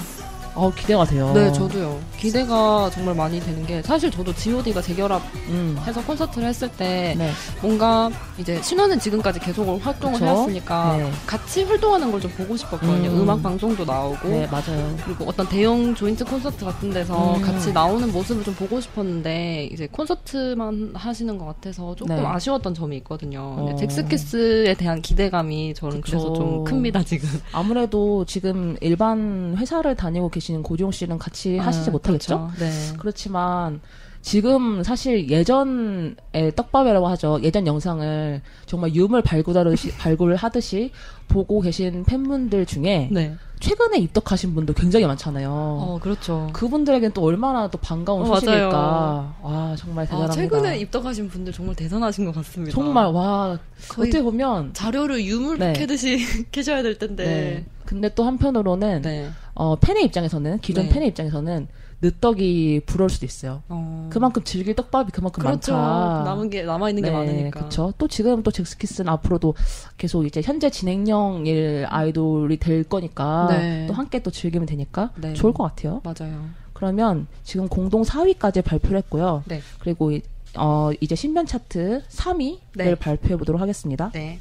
어 0.55 0.71
기대가 0.75 1.05
돼요. 1.05 1.31
네, 1.33 1.51
저도요. 1.51 1.99
기대가 2.17 2.89
정말 2.93 3.15
많이 3.15 3.39
되는 3.39 3.65
게 3.65 3.81
사실 3.81 4.11
저도 4.11 4.33
G.O.D가 4.33 4.81
재결합해서 4.81 5.29
음. 5.49 6.03
콘서트를 6.05 6.47
했을 6.47 6.69
때 6.69 7.15
네. 7.17 7.31
뭔가 7.61 8.09
이제 8.37 8.61
신화는 8.61 8.99
지금까지 8.99 9.39
계속 9.39 9.65
활동을 9.83 10.13
그쵸? 10.19 10.25
해왔으니까 10.25 10.97
네. 10.97 11.11
같이 11.25 11.63
활동하는 11.63 12.11
걸 12.11 12.19
좀 12.19 12.29
보고 12.31 12.57
싶었거든요. 12.57 13.09
음. 13.11 13.21
음. 13.21 13.29
악 13.29 13.41
방송도 13.41 13.85
나오고 13.85 14.27
네, 14.27 14.47
맞아요. 14.47 14.93
그리고 15.05 15.23
어떤 15.25 15.47
대형 15.47 15.95
조인트 15.95 16.25
콘서트 16.25 16.65
같은 16.65 16.89
데서 16.91 17.35
음. 17.35 17.41
같이 17.41 17.71
나오는 17.71 18.11
모습을 18.11 18.43
좀 18.43 18.53
보고 18.55 18.81
싶었는데 18.81 19.69
이제 19.71 19.87
콘서트만 19.89 20.91
하시는 20.95 21.37
것 21.37 21.45
같아서 21.45 21.95
조금 21.95 22.15
네. 22.15 22.21
아쉬웠던 22.25 22.73
점이 22.73 22.97
있거든요. 22.97 23.39
어. 23.57 23.75
잭스키스에 23.79 24.73
대한 24.73 25.01
기대감이 25.01 25.73
저는 25.75 26.01
그쵸. 26.01 26.17
그래서 26.17 26.33
좀 26.33 26.63
큽니다 26.65 27.03
지금. 27.03 27.29
아무래도 27.53 28.25
지금 28.25 28.75
일반 28.81 29.55
회사를 29.57 29.95
다니고 29.95 30.29
계시는 30.39 30.63
고지용 30.63 30.91
씨는 30.91 31.17
같이 31.17 31.57
하시지 31.57 31.89
아, 31.89 31.91
못하겠죠? 31.91 32.47
그렇죠. 32.47 32.59
네. 32.59 32.97
그렇지만 32.97 33.81
지금 34.21 34.83
사실 34.83 35.29
예전의 35.29 36.15
떡밥이라고 36.55 37.07
하죠. 37.09 37.39
예전 37.41 37.65
영상을 37.65 38.41
정말 38.65 38.93
유물 38.93 39.21
발굴하듯이, 39.21 39.91
발굴하듯이 39.97 40.91
보고 41.27 41.61
계신 41.61 42.03
팬분들 42.03 42.65
중에 42.65 43.09
네. 43.11 43.35
최근에 43.59 43.97
입덕하신 43.99 44.55
분도 44.55 44.73
굉장히 44.73 45.05
많잖아요. 45.05 45.49
어 45.51 45.99
그렇죠. 46.01 46.49
그분들에게는 46.53 47.13
또 47.13 47.23
얼마나 47.23 47.69
또 47.69 47.77
반가운 47.77 48.21
어, 48.21 48.25
소식일까. 48.25 48.69
맞아요. 48.71 49.35
와, 49.41 49.75
정말 49.75 50.03
아, 50.03 50.07
대단합니다. 50.07 50.33
최근에 50.33 50.79
입덕하신 50.79 51.29
분들 51.29 51.53
정말 51.53 51.75
대단하신 51.75 52.25
것 52.25 52.33
같습니다. 52.35 52.73
정말, 52.73 53.07
와, 53.07 53.57
어떻게 53.91 54.21
보면. 54.21 54.73
자료를 54.73 55.23
유물 55.25 55.59
네. 55.59 55.73
캐듯이 55.73 56.19
캐셔야 56.51 56.83
될 56.83 56.97
텐데. 56.97 57.23
네. 57.25 57.65
근데 57.85 58.13
또 58.13 58.23
한편으로는, 58.23 59.01
네. 59.01 59.29
어, 59.55 59.75
팬의 59.75 60.05
입장에서는, 60.05 60.59
기존 60.59 60.85
네. 60.85 60.89
팬의 60.91 61.07
입장에서는 61.09 61.67
늦덕이 62.01 62.81
부러울 62.85 63.09
수도 63.09 63.25
있어요. 63.25 63.61
어. 63.67 64.07
그만큼 64.11 64.43
즐길 64.43 64.75
떡밥이 64.75 65.11
그만큼 65.11 65.43
그렇죠. 65.43 65.73
많다. 65.73 66.23
남은 66.23 66.49
게 66.49 66.63
남아 66.63 66.89
있는 66.89 67.03
게 67.03 67.11
많으니까. 67.11 67.59
그렇죠. 67.59 67.93
또 67.97 68.07
지금 68.07 68.41
또 68.43 68.51
잭스키스는 68.51 69.09
앞으로도 69.11 69.53
계속 69.97 70.25
이제 70.25 70.41
현재 70.41 70.69
진행형일 70.69 71.85
아이돌이 71.89 72.57
될 72.57 72.83
거니까 72.83 73.47
네. 73.49 73.85
또 73.87 73.93
함께 73.93 74.21
또 74.21 74.31
즐기면 74.31 74.65
되니까 74.65 75.11
네. 75.17 75.33
좋을 75.33 75.53
것 75.53 75.63
같아요. 75.63 76.01
맞아요. 76.03 76.45
그러면 76.73 77.27
지금 77.43 77.67
공동 77.67 78.03
4위까지 78.03 78.63
발표를 78.63 78.97
했고요. 78.99 79.43
네. 79.47 79.61
그리고 79.79 80.11
이- 80.13 80.21
어, 80.57 80.91
이제 81.01 81.15
신변 81.15 81.45
차트 81.45 82.03
3위를 82.09 82.57
네. 82.75 82.95
발표해 82.95 83.35
보도록 83.35 83.59
하겠습니다. 83.61 84.09
네. 84.13 84.39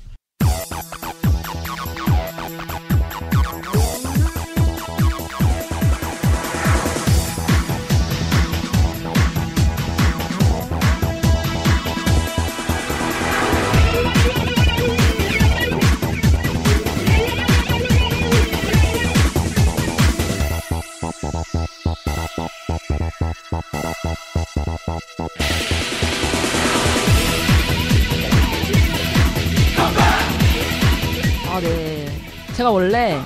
아, 31.51 31.61
네. 31.61 32.09
제가 32.55 32.71
원래 32.71 33.19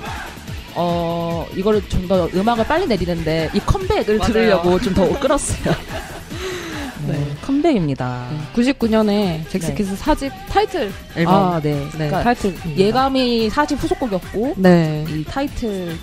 어, 0.74 1.46
이거를 1.54 1.86
좀 1.88 2.06
더 2.08 2.28
음악을 2.34 2.66
빨리 2.66 2.86
내리는데 2.86 3.50
이 3.54 3.60
컴백을 3.60 4.18
맞아요. 4.18 4.32
들으려고 4.32 4.80
좀 4.80 4.94
더 4.94 5.18
끌었어요. 5.18 5.74
네. 7.06 7.18
컴백입니다. 7.42 8.28
99년에 8.54 9.48
잭스키스 9.48 9.96
사집 9.96 10.32
타이틀 10.48 10.92
앨범. 11.16 11.34
아, 11.34 11.60
네. 11.60 11.74
네, 11.74 11.88
그러니까 11.92 12.22
타이틀. 12.22 12.54
예감이 12.76 13.50
사집 13.50 13.82
후속곡이었고 13.82 14.54
네. 14.56 15.04
이 15.08 15.24
타이틀이 15.24 15.96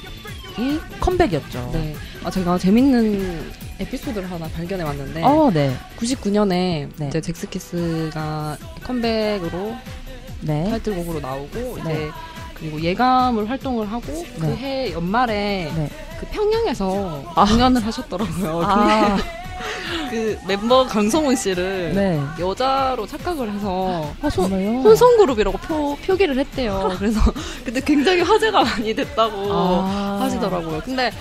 컴백이었죠. 0.99 1.69
네. 1.73 1.95
아, 2.23 2.29
제가 2.29 2.57
재밌는 2.57 3.51
에피소드를 3.79 4.29
하나 4.29 4.47
발견해 4.47 4.83
왔는데. 4.83 5.23
어, 5.23 5.49
네. 5.53 5.75
99년에 5.97 6.89
네. 6.97 7.07
이제 7.07 7.21
잭스키스가 7.21 8.57
컴백으로 8.83 9.75
네. 10.41 10.69
타이틀곡으로 10.69 11.19
나오고 11.19 11.77
네. 11.85 11.93
이제 11.93 12.11
그리고 12.53 12.81
예감을 12.81 13.49
활동을 13.49 13.89
하고 13.91 14.05
네. 14.11 14.39
그해 14.39 14.93
연말에 14.93 15.71
네. 15.75 15.89
그 16.19 16.25
평양에서 16.27 17.23
아. 17.35 17.45
공연을 17.45 17.85
하셨더라고요. 17.85 18.61
아, 18.63 19.17
그 20.09 20.37
멤버 20.45 20.85
강성훈 20.85 21.35
씨를 21.35 21.93
네. 21.95 22.21
여자로 22.39 23.07
착각을 23.07 23.51
해서 23.53 24.13
아, 24.21 24.29
정말요? 24.29 24.81
혼성 24.81 25.17
그룹이라고 25.17 25.57
표, 25.59 25.95
표기를 26.05 26.37
했대요. 26.37 26.95
그래서 26.97 27.19
근데 27.63 27.79
굉장히 27.79 28.21
화제가 28.21 28.63
많이 28.63 28.93
됐다고 28.93 29.35
아. 29.51 30.17
하시더라고요. 30.21 30.81
근데 30.83 31.11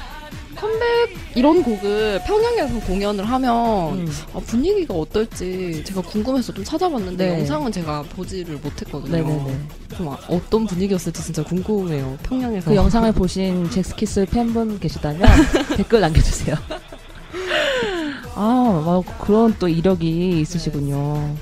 컴백 0.59 1.11
이런 1.37 1.62
곡을 1.62 2.21
평양에서 2.27 2.81
공연을 2.81 3.25
하면 3.25 3.99
음. 3.99 4.12
아, 4.35 4.40
분위기가 4.40 4.94
어떨지 4.94 5.83
제가 5.85 6.01
궁금해서 6.03 6.53
좀 6.53 6.64
찾아봤는데 6.64 7.27
네. 7.27 7.38
영상은 7.38 7.71
제가 7.71 8.03
보지를 8.03 8.57
못했거든요. 8.57 9.12
네네네. 9.12 9.59
좀 9.97 10.09
아- 10.09 10.18
어떤 10.29 10.66
분위기였을지 10.66 11.23
진짜 11.23 11.42
궁금해요. 11.44 12.18
평양에서 12.25 12.71
그 12.71 12.77
영상을 12.77 13.11
보신 13.12 13.71
잭스키스 13.71 14.27
팬분 14.31 14.79
계시다면 14.81 15.21
댓글 15.77 16.01
남겨주세요. 16.01 16.57
아, 18.35 18.83
막 18.85 19.18
그런 19.21 19.55
또 19.59 19.68
이력이 19.68 20.40
있으시군요. 20.40 21.35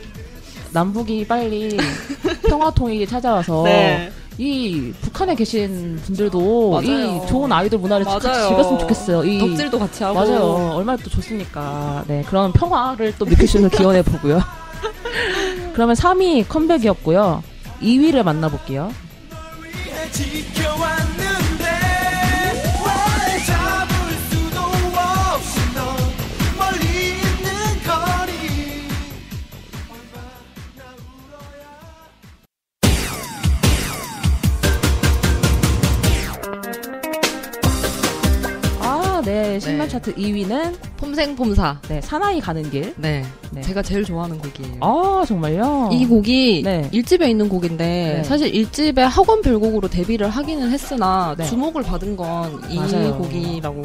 남북이 0.72 1.26
빨리 1.26 1.76
평화 2.48 2.70
통일이 2.70 3.06
찾아와서 3.06 3.62
네. 3.64 4.10
이 4.38 4.92
북한에 5.00 5.34
계신 5.34 5.98
분들도 6.04 6.70
맞아요. 6.70 7.22
이 7.24 7.26
좋은 7.26 7.50
아이돌 7.50 7.78
문화를 7.80 8.04
같이 8.04 8.26
맞아요. 8.26 8.48
즐겼으면 8.48 8.78
좋겠어요. 8.80 9.24
이 9.24 9.38
덕질도 9.38 9.78
같이 9.78 10.04
하고 10.04 10.14
맞아요. 10.18 10.72
얼마나 10.74 11.02
또 11.02 11.08
좋습니까. 11.08 12.04
네, 12.06 12.22
그런 12.28 12.52
평화를 12.52 13.14
또 13.18 13.24
느끼시는 13.24 13.70
기원해 13.70 14.02
보고요. 14.02 14.40
그러면 15.72 15.96
3위 15.96 16.46
컴백이었고요. 16.48 17.42
2위를 17.80 18.22
만나볼게요. 18.22 18.90
네. 39.58 39.60
신발 39.60 39.86
네. 39.86 39.92
차트 39.92 40.14
2위는 40.14 40.74
폼생폼사. 40.96 41.80
네, 41.88 42.00
사나이 42.00 42.40
가는 42.40 42.68
길. 42.70 42.94
네. 42.96 43.24
네. 43.50 43.60
제가 43.62 43.82
제일 43.82 44.04
좋아하는 44.04 44.38
곡이에요. 44.38 44.78
아, 44.80 45.24
정말요? 45.26 45.90
이 45.92 46.06
곡이 46.06 46.62
네. 46.64 46.88
일집에 46.92 47.28
있는 47.30 47.48
곡인데 47.48 48.14
네. 48.18 48.24
사실 48.24 48.54
일집에 48.54 49.02
학원 49.02 49.42
별곡으로 49.42 49.88
데뷔를 49.88 50.28
하기는 50.28 50.70
했으나 50.70 51.34
네. 51.36 51.44
주목을 51.44 51.82
받은 51.82 52.16
건 52.16 52.60
이. 52.70 52.76
곡이라고 53.16 53.82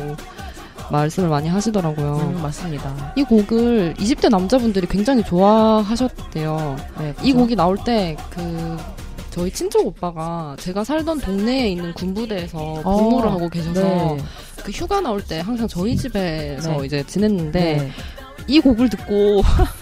말씀을 0.91 1.29
많이 1.29 1.47
하시더라고요. 1.47 2.33
음, 2.35 2.41
맞습니다. 2.41 3.13
이 3.15 3.23
곡을 3.23 3.93
20대 3.97 4.29
남자분들이 4.29 4.87
굉장히 4.87 5.23
좋아하셨대요. 5.23 6.75
네, 6.99 7.13
이 7.21 7.31
그죠? 7.31 7.37
곡이 7.37 7.55
나올 7.55 7.77
때 7.77 8.17
그 8.29 8.77
저희 9.31 9.49
친척 9.49 9.85
오빠가 9.87 10.55
제가 10.59 10.83
살던 10.83 11.21
동네에 11.21 11.69
있는 11.69 11.93
군부대에서 11.93 12.59
어, 12.59 12.97
근무를 12.97 13.31
하고 13.31 13.49
계셔서 13.49 13.81
네. 13.81 14.17
그 14.63 14.71
휴가 14.71 15.01
나올 15.01 15.23
때 15.23 15.39
항상 15.39 15.67
저희 15.67 15.95
집에서 15.95 16.77
네. 16.77 16.85
이제 16.85 17.03
지냈는데 17.03 17.77
네. 17.77 17.91
이 18.47 18.59
곡을 18.59 18.89
듣고 18.89 19.41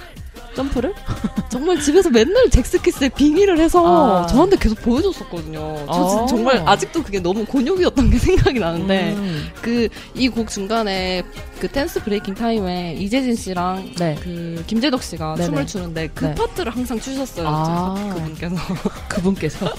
점프를? 0.56 0.94
정말 1.50 1.80
집에서 1.80 2.10
맨날 2.10 2.50
젝스키스에 2.50 3.10
빙의를 3.10 3.60
해서 3.60 4.24
아. 4.24 4.28
저한테 4.28 4.58
계속 4.58 4.80
보여줬었거든요. 4.82 5.86
저 5.88 6.24
아. 6.24 6.26
정말 6.28 6.62
아직도 6.68 7.04
그게 7.04 7.20
너무 7.20 7.46
곤욕이었던 7.46 8.10
게 8.10 8.18
생각이 8.20 8.60
나는데 8.60 9.14
음, 9.14 9.50
그이 9.62 10.30
곡 10.30 10.50
중간에 10.50 11.24
그 11.60 11.68
댄스 11.68 12.04
breaking 12.04 12.36
타임에 12.36 12.94
이재진 13.00 13.36
씨랑 13.36 13.94
네. 13.98 14.16
그 14.22 14.64
김재덕 14.68 15.02
씨가 15.04 15.36
네네. 15.36 15.46
춤을 15.50 15.68
추는데 15.68 16.10
그 16.14 16.26
네. 16.26 16.36
파트를 16.36 16.76
항상 16.76 17.00
추셨어요. 17.00 17.48
아. 17.48 17.96
저- 18.10 18.16
그분께서. 18.16 18.56
그분께서. 19.10 19.74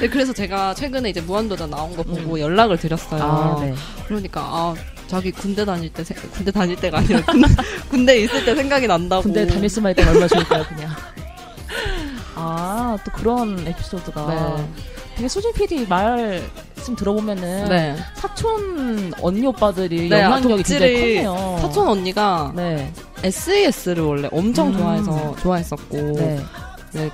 네, 0.00 0.08
그래서 0.08 0.32
제가 0.32 0.74
최근에 0.74 1.10
이제 1.10 1.20
무한도전 1.20 1.70
나온 1.70 1.94
거 1.96 2.02
보고 2.02 2.38
연락을 2.40 2.78
드렸어요. 2.78 3.22
음. 3.22 3.28
아, 3.30 3.60
네. 3.60 3.74
그러니까 4.06 4.40
아 4.42 4.74
자기 5.10 5.32
군대 5.32 5.64
다닐 5.64 5.92
때 5.92 6.04
세- 6.04 6.14
군대 6.14 6.52
다닐 6.52 6.76
때가 6.76 6.98
아니라 6.98 7.20
군, 7.24 7.42
군대 7.90 8.16
있을 8.22 8.44
때 8.44 8.54
생각이 8.54 8.86
난다고. 8.86 9.22
군대 9.22 9.44
다닐 9.44 9.68
수만 9.68 9.90
있다면 9.90 10.10
얼마나 10.14 10.28
좋을까요, 10.28 10.64
그냥. 10.68 10.90
아, 12.36 12.96
또 13.04 13.10
그런 13.10 13.58
에피소드가. 13.66 14.26
네. 14.56 14.68
되게 15.16 15.28
수진 15.28 15.52
PD 15.52 15.86
말씀 15.86 16.94
들어보면은 16.96 17.68
네. 17.68 17.96
사촌 18.14 19.12
언니 19.20 19.44
오빠들이 19.46 20.08
네, 20.08 20.22
영향력이 20.22 20.62
굉장히 20.62 21.24
컸네요. 21.24 21.58
사촌 21.60 21.88
언니가 21.88 22.52
네. 22.54 22.90
SES를 23.24 24.02
원래 24.04 24.28
엄청 24.32 24.68
음. 24.68 24.78
좋아해서 24.78 25.36
좋아했었고 25.42 25.96
네. 26.16 26.40
네, 26.92 27.10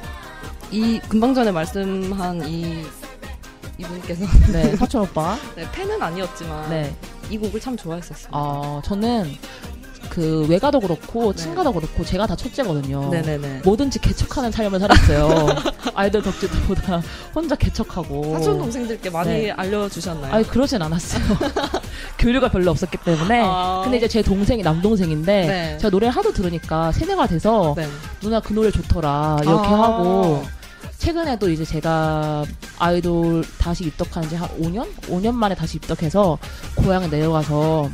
이 0.70 1.00
금방 1.08 1.34
전에 1.34 1.50
말씀한 1.50 2.46
이 2.46 2.84
이분께서 3.78 4.24
네. 4.52 4.76
사촌 4.76 5.02
오빠. 5.02 5.36
네, 5.56 5.66
팬은 5.72 6.00
아니었지만 6.00 6.70
네. 6.70 6.94
이 7.30 7.38
곡을 7.38 7.60
참 7.60 7.76
좋아했었어요. 7.76 8.30
어, 8.32 8.80
저는 8.84 9.36
그 10.08 10.46
외가도 10.48 10.80
그렇고 10.80 11.32
네. 11.32 11.42
친가도 11.42 11.72
그렇고 11.72 12.04
제가 12.04 12.26
다 12.26 12.36
첫째거든요. 12.36 13.10
네네네. 13.10 13.62
뭐든지 13.64 13.98
개척하는 13.98 14.50
삶을 14.50 14.80
살았어요. 14.80 15.46
아이들 15.94 16.22
덕질보다 16.22 17.02
혼자 17.34 17.54
개척하고. 17.54 18.32
사촌 18.32 18.58
동생들께 18.58 19.10
많이 19.10 19.30
네. 19.30 19.50
알려주셨나요? 19.50 20.32
아니 20.32 20.46
그러진 20.46 20.80
않았어요. 20.80 21.22
교류가 22.18 22.50
별로 22.50 22.70
없었기 22.70 22.98
때문에. 22.98 23.42
아. 23.44 23.80
근데 23.84 23.98
이제 23.98 24.08
제 24.08 24.22
동생이 24.22 24.62
남동생인데 24.62 25.46
네. 25.46 25.78
제가 25.78 25.90
노래를 25.90 26.14
하도 26.14 26.32
들으니까 26.32 26.92
세대가 26.92 27.26
돼서 27.26 27.74
네. 27.76 27.86
누나 28.20 28.40
그 28.40 28.52
노래 28.52 28.70
좋더라 28.70 29.38
이렇게 29.42 29.68
아. 29.68 29.82
하고 29.82 30.44
최근에도 30.98 31.48
이제 31.50 31.64
제가 31.64 32.44
아이돌 32.78 33.44
다시 33.58 33.84
입덕한 33.84 34.28
지 34.28 34.36
한 34.36 34.48
5년? 34.60 34.86
5년 35.08 35.32
만에 35.34 35.54
다시 35.54 35.76
입덕해서 35.78 36.38
고향에 36.74 37.06
내려가서 37.08 37.88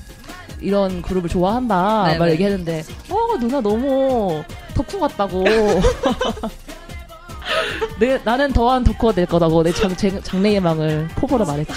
이런 0.60 1.02
그룹을 1.02 1.28
좋아한다 1.28 2.04
네네. 2.06 2.18
말 2.18 2.30
얘기했는데 2.32 2.84
어 3.10 3.36
누나 3.38 3.60
너무 3.60 4.42
덕후 4.74 5.00
같다고 5.00 5.44
내, 7.98 8.18
나는 8.24 8.52
더한 8.52 8.82
덕후가 8.84 9.12
될 9.12 9.26
거다고 9.26 9.62
내 9.62 9.72
장, 9.72 9.94
제- 9.96 10.20
장래희망을 10.22 11.08
포부로 11.16 11.44
말했죠 11.44 11.74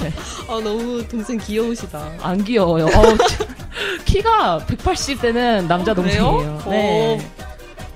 네. 0.00 0.12
아 0.48 0.60
너무 0.60 1.06
동생 1.08 1.38
귀여우시다. 1.38 2.10
안 2.20 2.42
귀여워요 2.42 2.86
어우, 2.86 3.16
키가 4.04 4.64
180대는 4.66 5.66
남자 5.66 5.92
어? 5.92 5.94
동생이에요 5.94 6.62
네 6.68 7.18
어. 7.20 7.44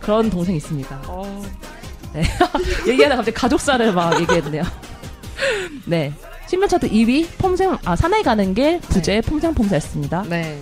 그런 0.00 0.30
동생 0.30 0.54
있습니다 0.54 1.02
아, 1.06 1.25
얘기하다 2.86 3.16
갑자기 3.16 3.34
가족사를 3.34 3.92
막 3.92 4.20
얘기했네요. 4.20 4.62
네. 5.84 6.12
신변 6.48 6.68
차트 6.68 6.88
2위 6.90 7.26
폼생 7.38 7.76
아 7.84 7.96
사나이 7.96 8.22
가는 8.22 8.54
길 8.54 8.80
부제 8.80 9.20
폼생폼사였습니다. 9.20 10.24
네. 10.28 10.60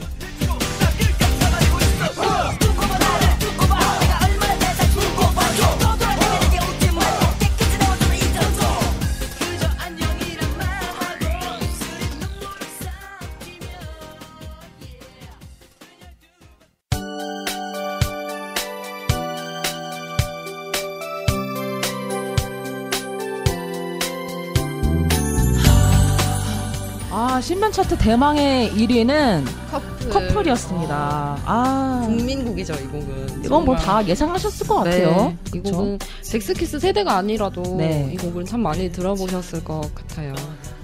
차트 27.75 27.99
대망의 27.99 28.71
1위는 28.71 29.45
커플. 29.69 30.09
커플이었습니다. 30.09 31.39
아 31.45 32.03
국민곡이죠 32.07 32.73
이 32.73 32.87
곡은. 32.87 33.43
이건 33.45 33.65
뭐. 33.65 33.75
다 33.75 34.07
예상하셨을 34.07 34.69
것 34.69 34.77
같아요. 34.77 35.35
네, 35.51 35.59
이? 35.59 35.61
곡은 35.61 35.99
잭스키스 36.23 36.79
세대가 36.79 37.17
아니라도 37.17 37.63
네. 37.77 38.13
이 38.15 38.17
곡은 38.17 38.45
참 38.45 38.61
많이 38.63 38.93
들어보셨을 38.93 39.65
것 39.65 39.93
같아요. 39.93 40.35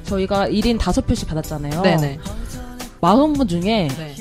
저희가 0.03 0.49
1인 0.49 0.79
5표씩 0.79 1.29
받았잖아요. 1.29 1.81
네네. 1.81 2.19
40분 3.01 3.49
중에 3.49 3.87
네. 3.87 4.15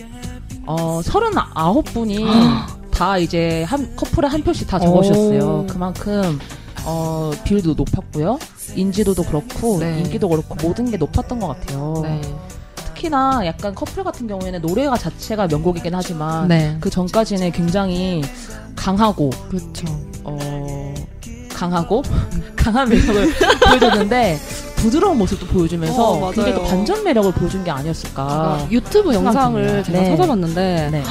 어 0.67 1.01
39분이 1.01 2.27
다 2.93 3.17
이제 3.17 3.63
한 3.63 3.95
커플에 3.95 4.27
한 4.27 4.43
표씩 4.43 4.67
다 4.67 4.77
적어주셨어요. 4.77 5.41
오. 5.41 5.65
그만큼 5.65 6.37
어, 6.85 7.31
비율도 7.43 7.73
높았고요. 7.73 8.39
인지도도 8.75 9.23
그렇고 9.23 9.79
네. 9.79 9.99
인기도 9.99 10.29
그렇고 10.29 10.55
모든 10.61 10.89
게 10.89 10.97
높았던 10.97 11.39
것 11.39 11.47
같아요. 11.47 11.99
네. 12.03 12.21
특히나 12.99 13.41
약간 13.45 13.73
커플 13.73 14.03
같은 14.03 14.27
경우에는 14.27 14.61
노래가 14.61 14.97
자체가 14.97 15.47
명곡이긴 15.47 15.95
하지만 15.95 16.47
네. 16.49 16.77
그 16.81 16.89
전까지는 16.89 17.51
굉장히 17.53 18.21
강하고 18.75 19.29
그렇죠. 19.49 19.85
어 20.23 20.93
강하고 21.53 22.03
강한 22.55 22.89
매력을 22.89 23.33
보여줬는데 23.69 24.37
부드러운 24.75 25.17
모습도 25.17 25.47
보여주면서 25.47 26.11
어. 26.11 26.31
굉장히 26.31 26.55
또 26.55 26.63
반전 26.63 27.03
매력을 27.03 27.31
보여준 27.31 27.63
게 27.63 27.71
아니었을까. 27.71 28.57
제가 28.59 28.71
유튜브 28.71 29.13
영상을. 29.13 29.83
제가 29.83 29.99
네. 29.99 30.09
찾아봤는데 30.09 30.89
네. 30.91 31.03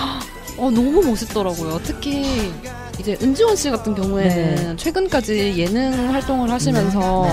어, 0.58 0.70
너무 0.70 1.02
멋있더라고요. 1.02 1.80
특히 1.82 2.52
이제 2.98 3.16
은지원 3.22 3.56
씨 3.56 3.70
같은 3.70 3.94
경우에는 3.94 4.54
네. 4.54 4.76
최근까지 4.76 5.54
예능 5.56 6.12
활동을 6.12 6.50
하시면서 6.50 7.26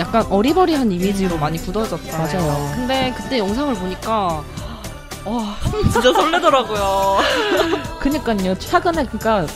약간 0.00 0.24
어리버리한 0.30 0.90
이미지로 0.90 1.36
많이 1.36 1.58
굳어졌잖아요. 1.58 2.40
맞아요. 2.40 2.72
근데 2.74 3.12
그때 3.14 3.38
영상을 3.38 3.74
보니까 3.74 4.42
와 5.26 5.56
진짜 5.92 6.10
설레더라고요. 6.12 7.18
그니까요. 8.00 8.58
최근에 8.58 9.04
그러니까 9.04 9.46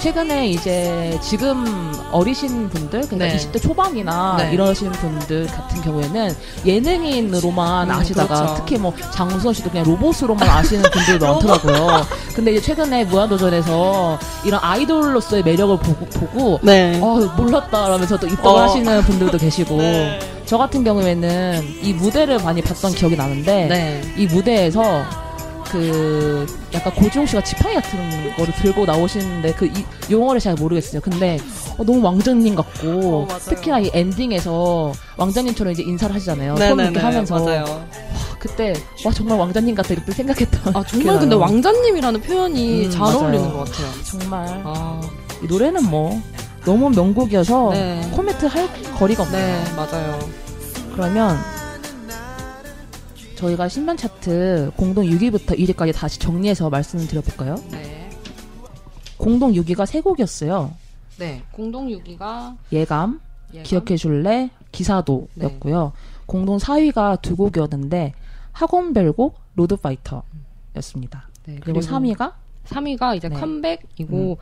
최근에 0.00 0.48
이제 0.48 1.18
지금 1.22 1.92
어리신 2.10 2.70
분들, 2.70 3.02
그러니까 3.02 3.16
네. 3.16 3.36
20대 3.36 3.60
초반이나 3.60 4.36
네. 4.38 4.52
이러시는 4.54 4.92
분들 4.92 5.46
같은 5.46 5.82
경우에는 5.82 6.34
예능인으로만 6.64 7.90
음, 7.90 7.94
아시다가 7.94 8.34
그렇죠. 8.34 8.54
특히 8.56 8.78
뭐 8.78 8.94
장우선 9.12 9.52
씨도 9.52 9.70
그냥 9.70 9.84
로봇으로만 9.84 10.48
아시는 10.48 10.90
분들도 10.90 11.26
많더라고요. 11.32 12.06
근데 12.34 12.52
이제 12.52 12.62
최근에 12.62 13.04
무한도전에서 13.04 14.18
이런 14.46 14.60
아이돌로서의 14.62 15.42
매력을 15.42 15.76
보고, 15.78 16.06
보고 16.06 16.60
네. 16.62 16.98
어, 17.02 17.18
몰랐다 17.36 17.88
라면서 17.88 18.16
또 18.16 18.26
입덕을 18.26 18.58
어. 18.58 18.62
하시는 18.64 19.02
분들도 19.02 19.36
계시고 19.38 19.76
네. 19.76 20.18
저 20.46 20.56
같은 20.56 20.82
경우에는 20.82 21.62
이 21.82 21.92
무대를 21.92 22.38
많이 22.38 22.62
봤던 22.62 22.92
기억이 22.92 23.16
나는데 23.16 23.66
네. 23.66 24.02
이 24.16 24.26
무대에서 24.26 25.04
그 25.70 26.46
약간 26.74 26.92
고지용 26.94 27.26
씨가 27.26 27.42
지팡이 27.44 27.74
같은 27.76 28.34
거를 28.36 28.52
들고 28.54 28.84
나오시는데 28.86 29.54
그 29.54 29.66
이- 29.66 29.84
용어를 30.10 30.40
잘 30.40 30.54
모르겠어요. 30.54 31.00
근데 31.00 31.38
어, 31.78 31.84
너무 31.84 32.04
왕자님 32.04 32.54
같고 32.56 33.26
어. 33.30 33.38
특히나 33.38 33.78
이 33.80 33.90
엔딩에서 33.92 34.92
왕자님처럼 35.16 35.72
이제 35.72 35.82
인사를 35.82 36.14
하시잖아요. 36.14 36.56
손 36.56 36.80
이렇게 36.80 36.98
하면서 36.98 37.38
맞아요. 37.38 37.86
그때 38.38 38.72
와 39.04 39.12
정말 39.12 39.38
왕자님 39.38 39.74
같다 39.74 39.94
이렇게 39.94 40.12
생각했던. 40.12 40.74
아 40.76 40.82
정말 40.84 41.18
근데. 41.20 41.36
왕자님이라는 41.36 42.20
표현이 42.22 42.86
음, 42.86 42.90
잘 42.90 43.00
맞아요. 43.00 43.18
어울리는 43.18 43.52
것 43.52 43.58
같아요. 43.64 43.86
정말 44.04 44.62
아, 44.64 45.00
이 45.42 45.46
노래는 45.46 45.84
뭐 45.90 46.20
너무 46.64 46.90
명곡이어서 46.90 47.70
네. 47.72 48.10
코멘트 48.12 48.46
할 48.46 48.68
거리가 48.98 49.22
없네요. 49.22 49.64
네, 49.64 49.72
맞아요. 49.76 50.18
그러면 50.94 51.38
저희가 53.40 53.68
신변 53.68 53.96
차트 53.96 54.72
공동 54.76 55.06
6위부터 55.06 55.58
1위까지 55.58 55.94
다시 55.94 56.18
정리해서 56.18 56.68
말씀을 56.68 57.06
드려볼까요? 57.06 57.54
네. 57.70 58.10
공동 59.16 59.52
6위가 59.52 59.86
세 59.86 60.02
곡이었어요. 60.02 60.70
네. 61.18 61.42
공동 61.50 61.88
6위가 61.88 62.56
예감, 62.72 63.18
얘가- 63.54 63.62
기억해줄래, 63.62 64.50
기사도였고요. 64.72 65.92
공동 66.26 66.58
4위가 66.58 67.20
두 67.22 67.34
곡이었는데 67.36 68.12
학원별곡, 68.52 69.38
로드파이터였습니다. 69.56 71.28
네, 71.46 71.58
그리고 71.62 71.80
3위가 71.80 72.32
3위가 72.66 73.16
이제 73.16 73.28
네. 73.30 73.36
컴백이고 73.40 74.36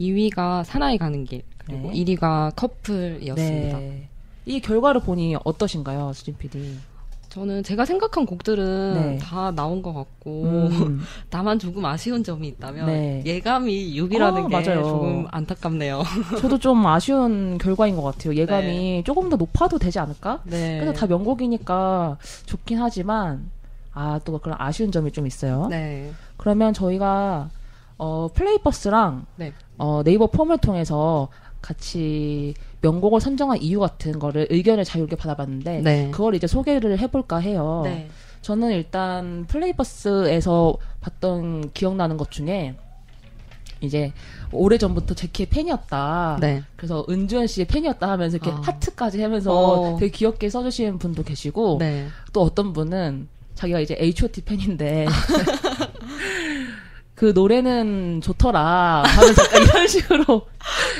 2위가 0.00 0.64
사나이 0.64 0.96
가는 0.96 1.24
길 1.24 1.42
그리고 1.58 1.90
네. 1.90 1.94
1위가 2.04 2.54
커플이었습니다. 2.56 3.78
네. 3.78 4.08
이 4.46 4.60
결과를 4.60 5.02
보니 5.02 5.36
어떠신가요, 5.44 6.12
수진 6.14 6.36
PD? 6.38 6.78
저는 7.30 7.62
제가 7.62 7.84
생각한 7.84 8.26
곡들은 8.26 8.94
네. 8.94 9.18
다 9.18 9.52
나온 9.52 9.82
것 9.82 9.94
같고 9.94 10.42
음, 10.44 11.00
다만 11.30 11.58
조금 11.60 11.84
아쉬운 11.86 12.24
점이 12.24 12.48
있다면 12.48 12.86
네. 12.86 13.22
예감이 13.24 13.94
6위라는 13.94 14.44
어, 14.44 14.48
게 14.48 14.56
맞아요. 14.56 14.82
조금 14.84 15.26
안타깝네요. 15.30 16.02
저도 16.40 16.58
좀 16.58 16.84
아쉬운 16.86 17.56
결과인 17.58 17.94
것 17.96 18.02
같아요. 18.02 18.34
예감이 18.34 19.04
조금 19.06 19.28
더 19.28 19.36
높아도 19.36 19.78
되지 19.78 20.00
않을까? 20.00 20.40
네. 20.44 20.80
그래서 20.80 20.92
다 20.92 21.06
명곡이니까 21.06 22.18
좋긴 22.46 22.78
하지만 22.80 23.48
아 23.92 24.18
또 24.24 24.38
그런 24.38 24.56
아쉬운 24.60 24.90
점이 24.92 25.12
좀 25.12 25.26
있어요. 25.26 25.66
네. 25.68 26.10
그러면 26.36 26.72
저희가 26.72 27.48
어 27.98 28.28
플레이버스랑 28.34 29.26
네. 29.36 29.52
어 29.78 30.02
네이버 30.04 30.26
폼을 30.26 30.58
통해서 30.58 31.28
같이 31.62 32.54
명곡을 32.80 33.20
선정한 33.20 33.60
이유 33.60 33.80
같은 33.80 34.18
거를 34.18 34.46
의견을 34.50 34.84
자유롭게 34.84 35.16
받아봤는데 35.16 35.80
네. 35.82 36.10
그걸 36.10 36.34
이제 36.34 36.46
소개를 36.46 36.98
해볼까 36.98 37.38
해요. 37.38 37.82
네. 37.84 38.08
저는 38.42 38.72
일단 38.72 39.44
플레이버스에서 39.48 40.76
봤던 41.00 41.72
기억나는 41.72 42.16
것 42.16 42.30
중에 42.30 42.74
이제 43.82 44.12
오래 44.52 44.78
전부터 44.78 45.14
제키의 45.14 45.48
팬이었다. 45.48 46.38
네. 46.40 46.62
그래서 46.76 47.04
은주현 47.08 47.46
씨의 47.46 47.66
팬이었다 47.66 48.10
하면서 48.10 48.36
이렇게 48.36 48.50
아. 48.50 48.60
하트까지 48.62 49.22
하면서 49.22 49.52
어. 49.52 49.96
되게 49.98 50.10
귀엽게 50.10 50.48
써주시는 50.48 50.98
분도 50.98 51.22
계시고 51.22 51.78
네. 51.78 52.06
또 52.32 52.42
어떤 52.42 52.72
분은 52.72 53.28
자기가 53.54 53.80
이제 53.80 53.96
H.O.T 53.98 54.42
팬인데 54.42 55.06
그 57.20 57.32
노래는 57.34 58.22
좋더라 58.22 59.02
하면서 59.04 59.42
이런 59.60 59.86
식으로 59.86 60.46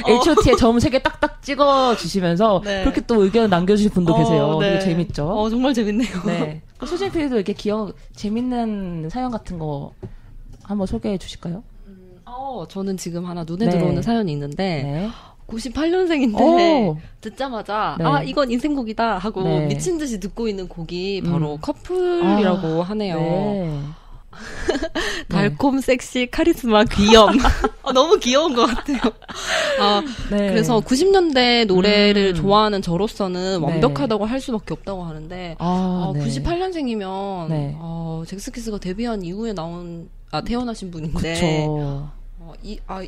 H.O.T의 0.07 0.55
점 0.59 0.77
세 0.77 0.91
개 0.91 0.99
딱딱 1.03 1.41
찍어 1.43 1.97
주시면서 1.97 2.57
어. 2.57 2.61
네. 2.61 2.83
그렇게 2.83 3.01
또 3.07 3.25
의견 3.25 3.49
남겨주신 3.49 3.91
분도 3.93 4.13
어, 4.13 4.19
계세요. 4.19 4.59
네. 4.61 4.73
되게 4.75 4.85
재밌죠. 4.85 5.27
어, 5.27 5.49
정말 5.49 5.73
재밌네요. 5.73 6.11
네. 6.27 6.61
그 6.77 6.85
수진 6.85 7.11
PD도 7.11 7.37
이렇게 7.37 7.55
기억 7.55 7.95
재밌는 8.17 9.09
사연 9.09 9.31
같은 9.31 9.59
거 9.59 9.93
한번 10.63 10.87
소개해 10.87 11.17
주실까요? 11.17 11.63
어, 12.27 12.67
저는 12.69 12.99
지금 12.99 13.25
하나 13.25 13.45
눈에 13.45 13.65
네. 13.65 13.71
들어오는 13.71 14.03
사연이 14.03 14.31
있는데 14.33 14.83
네. 14.83 15.09
98년생인데 15.49 16.39
오. 16.39 16.99
듣자마자 17.23 17.97
네. 17.99 18.05
아 18.05 18.23
이건 18.23 18.51
인생곡이다 18.51 19.17
하고 19.17 19.43
네. 19.43 19.67
미친 19.69 19.97
듯이 19.97 20.21
듣고 20.21 20.49
있는 20.49 20.69
곡이 20.69 21.23
바로 21.23 21.55
음. 21.55 21.59
커플이라고 21.63 22.83
아, 22.83 22.87
하네요. 22.91 23.17
네. 23.19 23.81
달콤, 25.29 25.81
섹시, 25.81 26.29
카리스마, 26.31 26.85
귀염. 26.85 27.31
아, 27.83 27.93
너무 27.93 28.19
귀여운 28.19 28.55
것 28.55 28.67
같아요. 28.67 28.99
아, 29.81 30.03
네. 30.31 30.51
그래서 30.51 30.81
90년대 30.81 31.67
노래를 31.67 32.29
음. 32.29 32.35
좋아하는 32.35 32.83
저로서는 32.83 33.61
네. 33.61 33.67
완벽하다고 33.67 34.25
할 34.25 34.41
수밖에 34.41 34.75
없다고 34.75 35.03
하는데 35.05 35.57
아, 35.59 36.07
어, 36.09 36.13
네. 36.13 36.25
98년생이면 36.25 37.49
네. 37.49 37.75
어, 37.79 38.23
잭스키스가 38.27 38.79
데뷔한 38.79 39.23
이후에 39.23 39.53
나온 39.53 40.09
아 40.31 40.41
태어나신 40.43 40.91
분인데. 40.91 41.67
어, 41.69 42.13
이, 42.63 42.79
아, 42.87 43.03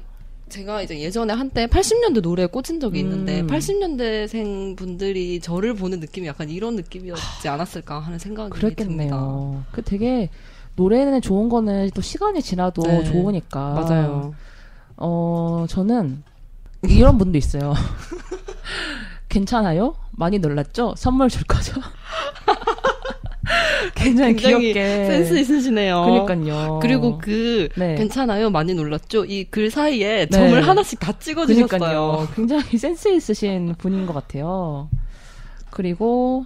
제가 0.49 0.83
이제 0.83 1.01
예전에 1.01 1.33
한때 1.33 1.67
80년대 1.67 2.21
노래에 2.21 2.47
꽂힌 2.47 2.79
적이 2.79 3.01
있는데, 3.01 3.41
음. 3.41 3.47
80년대생 3.47 4.77
분들이 4.77 5.41
저를 5.41 5.73
보는 5.73 5.99
느낌이 6.01 6.27
약간 6.27 6.51
이런 6.51 6.77
느낌이었지 6.77 7.49
않았을까 7.49 7.99
하는 7.99 8.19
생각이 8.19 8.51
듭니다. 8.51 8.77
그랬겠네요. 8.77 9.65
그 9.73 9.83
되게 9.83 10.29
노래는 10.77 11.21
좋은 11.21 11.49
거는 11.49 11.91
또 11.95 12.01
시간이 12.03 12.43
지나도 12.43 12.83
네. 12.83 13.05
좋으니까. 13.05 13.71
맞아요. 13.75 14.35
어, 14.97 15.67
저는 15.69 16.23
이런 16.89 17.19
분도 17.19 17.39
있어요. 17.39 17.75
괜찮아요? 19.29 19.95
많이 20.13 20.39
놀랐죠? 20.39 20.95
선물 20.97 21.29
줄 21.29 21.45
거죠? 21.45 21.81
굉장히, 23.95 24.35
굉장히 24.35 24.73
귀엽게. 24.73 25.07
센스 25.07 25.39
있으시네요. 25.39 26.25
그니까요. 26.27 26.79
그리고 26.81 27.19
그, 27.19 27.69
네. 27.77 27.95
괜찮아요? 27.97 28.51
많이 28.51 28.75
놀랐죠? 28.75 29.25
이 29.27 29.45
글 29.51 29.71
사이에 29.71 30.27
네. 30.27 30.31
점을 30.31 30.67
하나씩 30.67 30.99
다 31.01 31.13
찍어주셨어요. 31.19 31.67
그러니까요. 31.69 32.29
굉장히 32.35 32.79
센스 32.79 33.09
있으신 33.09 33.75
분인 33.79 34.07
것 34.07 34.13
같아요. 34.13 34.89
그리고 35.71 36.45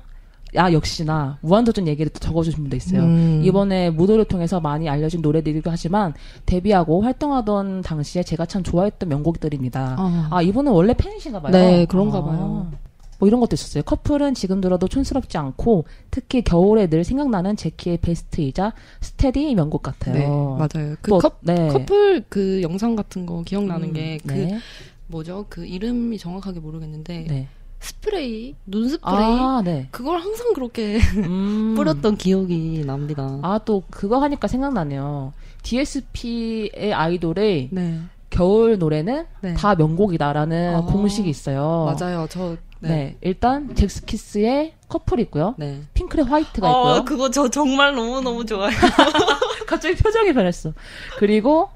아 0.55 0.72
역시나 0.72 1.38
무한도전 1.42 1.88
얘기를 1.88 2.11
또 2.11 2.20
적어주신 2.20 2.61
분도 2.62 2.76
있어요. 2.76 3.03
음. 3.03 3.42
이번에 3.44 3.90
무도를 3.90 4.24
통해서 4.24 4.61
많이 4.61 4.88
알려진 4.88 5.20
노래들이기도 5.20 5.70
하지만 5.70 6.14
데뷔하고 6.47 7.03
활동하던 7.03 7.82
당시에 7.82 8.22
제가 8.22 8.47
참 8.47 8.62
좋아했던 8.62 9.09
명곡들입니다. 9.09 9.97
아. 9.99 10.28
아 10.30 10.42
이분은 10.42 10.72
원래 10.72 10.94
팬이신가 10.94 11.40
봐요. 11.40 11.53
네, 11.53 11.84
그런가 11.86 12.18
아. 12.18 12.24
봐요. 12.24 12.70
뭐 13.18 13.26
이런 13.26 13.40
것도 13.40 13.55
있었어요. 13.55 13.82
커플은 13.82 14.34
지금 14.34 14.61
들어도 14.61 14.88
촌스럽지 14.88 15.38
않고 15.38 15.86
특히 16.11 16.42
겨울에 16.42 16.86
늘 16.86 17.03
생각나는 17.03 17.57
제키의 17.57 17.99
베스트이자 17.99 18.72
스테디 19.01 19.55
명곡 19.55 19.82
같아요. 19.82 20.14
네, 20.14 20.26
맞아요. 20.26 20.97
그 21.01 21.11
또, 21.11 21.18
커, 21.18 21.30
네. 21.40 21.68
커플 21.68 22.24
그 22.28 22.61
영상 22.62 22.94
같은 22.94 23.26
거 23.26 23.42
기억나는 23.42 23.88
음, 23.88 23.92
게그 23.94 24.32
네. 24.32 24.59
뭐죠? 25.07 25.47
그 25.49 25.64
이름이 25.64 26.18
정확하게 26.18 26.61
모르겠는데 26.61 27.26
네. 27.28 27.49
스프레이, 27.80 28.54
눈 28.64 28.88
스프레이 28.88 29.16
아, 29.18 29.62
네. 29.64 29.88
그걸 29.90 30.18
항상 30.18 30.52
그렇게 30.54 30.98
음. 31.16 31.74
뿌렸던 31.76 32.16
기억이 32.16 32.82
납니다. 32.86 33.38
아, 33.42 33.58
또 33.64 33.82
그거 33.90 34.20
하니까 34.20 34.48
생각나네요. 34.48 35.32
DSP의 35.62 36.92
아이돌의 36.94 37.68
네, 37.72 38.00
겨울 38.30 38.78
노래는 38.78 39.26
네. 39.40 39.54
다 39.54 39.74
명곡이다라는 39.74 40.74
아, 40.76 40.80
공식이 40.82 41.28
있어요. 41.28 41.94
맞아요. 41.98 42.26
저 42.30 42.56
네. 42.80 42.88
네, 42.88 43.16
일단 43.22 43.74
젝스키스의 43.74 44.74
커플이 44.88 45.22
있고요. 45.22 45.54
네. 45.58 45.82
핑클의 45.94 46.26
화이트가 46.26 46.68
있고요. 46.68 46.92
어, 46.92 47.04
그거 47.04 47.30
저 47.30 47.48
정말 47.48 47.94
너무 47.94 48.20
너무 48.20 48.44
좋아요. 48.44 48.70
갑자기 49.66 49.96
표정이 49.96 50.32
변했어. 50.32 50.72
그리고 51.18 51.70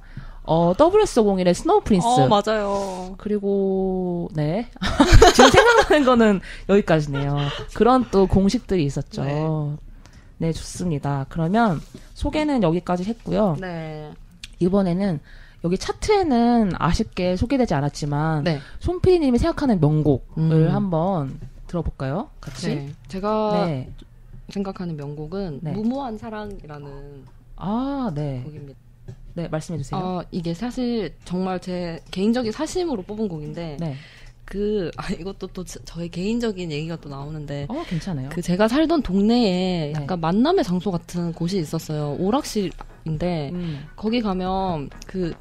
어 0.50 0.74
SS501의 0.74 1.54
Snow 1.54 1.80
Prince. 1.82 2.04
어, 2.04 2.26
맞아요. 2.26 3.14
그리고 3.18 4.28
네 4.34 4.68
지금 5.32 5.48
생각나는 5.48 6.04
거는 6.04 6.40
여기까지네요. 6.68 7.36
그런 7.76 8.04
또 8.10 8.26
공식들이 8.26 8.84
있었죠. 8.84 9.22
네. 9.22 9.46
네, 10.38 10.52
좋습니다. 10.52 11.26
그러면 11.28 11.80
소개는 12.14 12.64
여기까지 12.64 13.04
했고요. 13.04 13.58
네, 13.60 14.10
이번에는 14.58 15.20
여기 15.62 15.78
차트에는 15.78 16.72
아쉽게 16.76 17.36
소개되지 17.36 17.74
않았지만 17.74 18.42
네. 18.42 18.58
손피디님이 18.80 19.38
생각하는 19.38 19.78
명곡을 19.78 20.20
음. 20.38 20.68
한번 20.74 21.38
들어볼까요? 21.68 22.28
같이. 22.40 22.74
네. 22.74 22.92
제가 23.06 23.66
네. 23.66 23.92
생각하는 24.48 24.96
명곡은 24.96 25.60
네. 25.62 25.70
무모한 25.70 26.18
사랑이라는 26.18 27.24
아, 27.54 28.10
네. 28.12 28.42
곡입니다. 28.44 28.89
네, 29.42 29.48
말씀해 29.48 29.78
주세요. 29.78 30.00
어, 30.00 30.22
이게 30.30 30.52
사실 30.54 31.14
정말 31.24 31.60
제 31.60 31.98
개인적인 32.10 32.52
사심으로 32.52 33.02
뽑은 33.02 33.28
곡인데 33.28 33.76
네. 33.80 33.94
그 34.44 34.90
아, 34.96 35.08
이것도 35.12 35.46
또 35.48 35.64
저- 35.64 35.78
저의 35.84 36.08
개인적인 36.08 36.72
얘기가 36.72 36.96
또 36.96 37.08
나오는데 37.08 37.66
어, 37.68 37.84
괜찮아요. 37.88 38.28
그 38.32 38.42
제가 38.42 38.66
살던 38.68 39.02
동네에 39.02 39.92
네. 39.92 39.92
약간 39.94 40.20
만남의 40.20 40.64
장소 40.64 40.90
같은 40.90 41.32
곳이 41.32 41.58
있었어요. 41.58 42.16
오락실인데 42.18 43.50
음. 43.52 43.86
거기 43.96 44.20
가면 44.20 44.90
그 45.06 45.32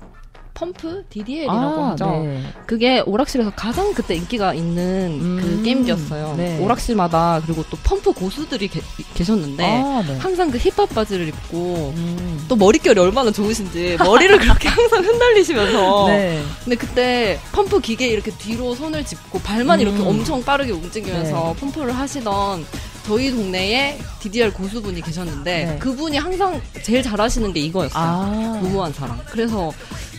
펌프 0.60 1.06
DDL이라고 1.10 1.58
아, 1.58 1.92
하죠. 1.92 2.06
네. 2.22 2.44
그게 2.66 3.00
오락실에서 3.06 3.52
가장 3.56 3.94
그때 3.94 4.16
인기가 4.16 4.54
있는 4.54 5.18
음, 5.22 5.40
그 5.42 5.64
게임기였어요. 5.64 6.36
네. 6.36 6.60
오락실마다 6.60 7.42
그리고 7.46 7.64
또 7.70 7.78
펌프 7.82 8.12
고수들이 8.12 8.68
계, 8.68 8.82
계셨는데 9.14 9.64
아, 9.64 10.04
네. 10.06 10.18
항상 10.18 10.52
그 10.52 10.58
힙합 10.58 10.90
바지를 10.90 11.30
입고 11.30 11.94
음. 11.96 12.46
또 12.50 12.58
머릿결이 12.58 13.00
얼마나 13.00 13.32
좋으신지 13.32 13.96
머리를 14.00 14.38
그렇게 14.40 14.68
항상 14.68 15.02
흩날리시면서 15.02 16.08
네. 16.08 16.44
근데 16.66 16.76
그때 16.76 17.40
펌프 17.54 17.80
기계 17.80 18.08
이렇게 18.08 18.30
뒤로 18.32 18.76
손을 18.76 19.06
짚고 19.06 19.40
발만 19.40 19.80
이렇게 19.80 20.00
음. 20.00 20.08
엄청 20.08 20.44
빠르게 20.44 20.74
움직이면서 20.74 21.54
네. 21.56 21.60
펌프를 21.62 21.96
하시던 21.96 22.66
저희 23.06 23.32
동네에 23.32 23.98
DDR 24.20 24.52
고수분이 24.52 25.02
계셨는데 25.02 25.66
네. 25.66 25.80
그분이 25.80 26.18
항상 26.18 26.62
제일 26.84 27.02
잘하시는 27.02 27.54
게 27.54 27.62
이거였어요. 27.62 28.04
아. 28.04 28.60
무모한 28.62 28.92
사랑. 28.92 29.20
그래서 29.32 29.72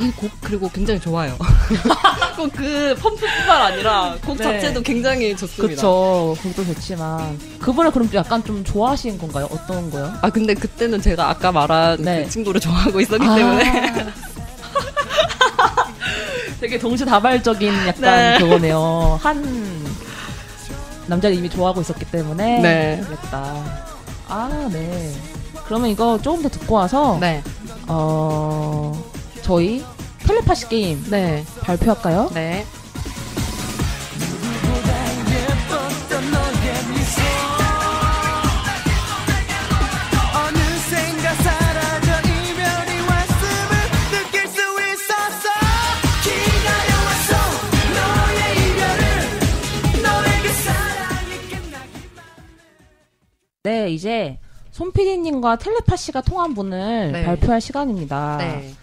이 0.00 0.10
곡 0.16 0.30
그리고 0.40 0.68
굉장히 0.70 0.98
좋아요. 1.00 1.36
꼭그 2.36 2.96
펌프뿐만 3.00 3.62
아니라 3.62 4.16
곡 4.24 4.36
네. 4.38 4.44
자체도 4.44 4.82
굉장히 4.82 5.36
좋습니다. 5.36 5.74
그쵸. 5.76 6.36
곡도 6.42 6.64
좋지만. 6.66 7.38
그분을 7.60 7.90
그럼 7.92 8.08
약간 8.14 8.42
좀 8.44 8.64
좋아하신 8.64 9.18
건가요? 9.18 9.46
어떤 9.50 9.90
거요? 9.90 10.12
아 10.20 10.28
근데 10.30 10.52
그때는 10.54 11.00
제가 11.00 11.30
아까 11.30 11.52
말한 11.52 12.02
네. 12.02 12.24
그 12.24 12.30
친구를 12.30 12.60
좋아하고 12.60 13.00
있었기 13.00 13.24
아. 13.26 13.34
때문에 13.36 13.92
되게 16.60 16.78
동시다발적인 16.78 17.72
약간 17.86 18.00
네. 18.02 18.38
그거네요. 18.38 19.18
한 19.22 19.84
남자를 21.06 21.36
이미 21.36 21.48
좋아하고 21.50 21.80
있었기 21.82 22.06
때문에 22.06 22.60
네. 22.60 23.02
그랬다. 23.04 23.84
아, 24.28 24.68
네. 24.72 25.12
그러면 25.66 25.90
이거 25.90 26.18
조금 26.20 26.42
더 26.42 26.48
듣고 26.48 26.74
와서 26.76 27.18
네. 27.20 27.42
어 27.86 28.92
저희 29.44 29.84
텔레파시 30.26 30.68
게임 30.70 31.04
네. 31.10 31.44
발표할까요? 31.60 32.30
네. 32.32 32.64
네, 53.62 53.90
이제 53.90 54.38
손피디님과 54.72 55.56
텔레파시가 55.56 56.22
통한 56.22 56.54
분을 56.54 57.12
네. 57.12 57.24
발표할 57.24 57.60
시간입니다. 57.60 58.38
네. 58.38 58.74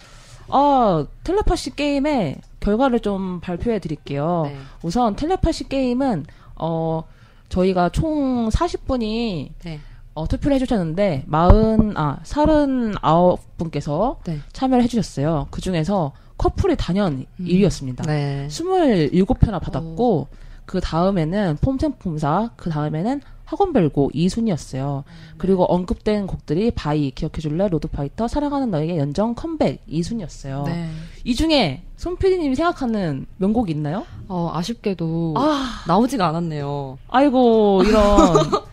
어, 0.48 1.06
텔레파시 1.24 1.76
게임의 1.76 2.36
결과를 2.60 3.00
좀 3.00 3.40
발표해 3.40 3.78
드릴게요. 3.78 4.42
네. 4.46 4.56
우선 4.82 5.16
텔레파시 5.16 5.68
게임은 5.68 6.26
어 6.56 7.02
저희가 7.48 7.90
총 7.90 8.48
40분이 8.48 9.50
네. 9.64 9.80
어, 10.14 10.26
투표를 10.28 10.54
해주셨는데 10.56 11.26
40, 11.30 11.96
아, 11.96 12.18
39분께서 12.22 14.16
네. 14.24 14.40
참여를 14.52 14.84
해주셨어요. 14.84 15.48
그 15.50 15.60
중에서 15.60 16.12
커플이 16.38 16.76
단연 16.76 17.26
1위였습니다. 17.40 18.06
네. 18.06 18.46
27표나 18.48 19.60
받았고 19.60 20.28
그 20.66 20.80
다음에는 20.80 21.58
폼생폼사 21.60 22.50
그 22.56 22.70
다음에는 22.70 23.20
학원별곡 23.52 24.10
2순위였어요. 24.14 25.04
그리고 25.36 25.64
언급된 25.64 26.26
곡들이 26.26 26.70
Bye, 26.70 27.10
기억해줄래, 27.10 27.68
Road 27.68 27.88
Fighter, 27.88 28.28
사랑하는 28.28 28.70
너에게 28.70 28.96
연정, 28.98 29.34
컴백 29.34 29.86
2순위였어요. 29.86 30.64
네. 30.64 30.88
이 31.24 31.34
중에 31.34 31.82
손PD님이 31.96 32.56
생각하는 32.56 33.26
명곡이 33.36 33.70
있나요? 33.72 34.06
어, 34.28 34.50
아쉽게도 34.54 35.34
아, 35.36 35.84
나오지가 35.86 36.26
않았네요. 36.28 36.98
아이고 37.08 37.82
이런. 37.84 38.02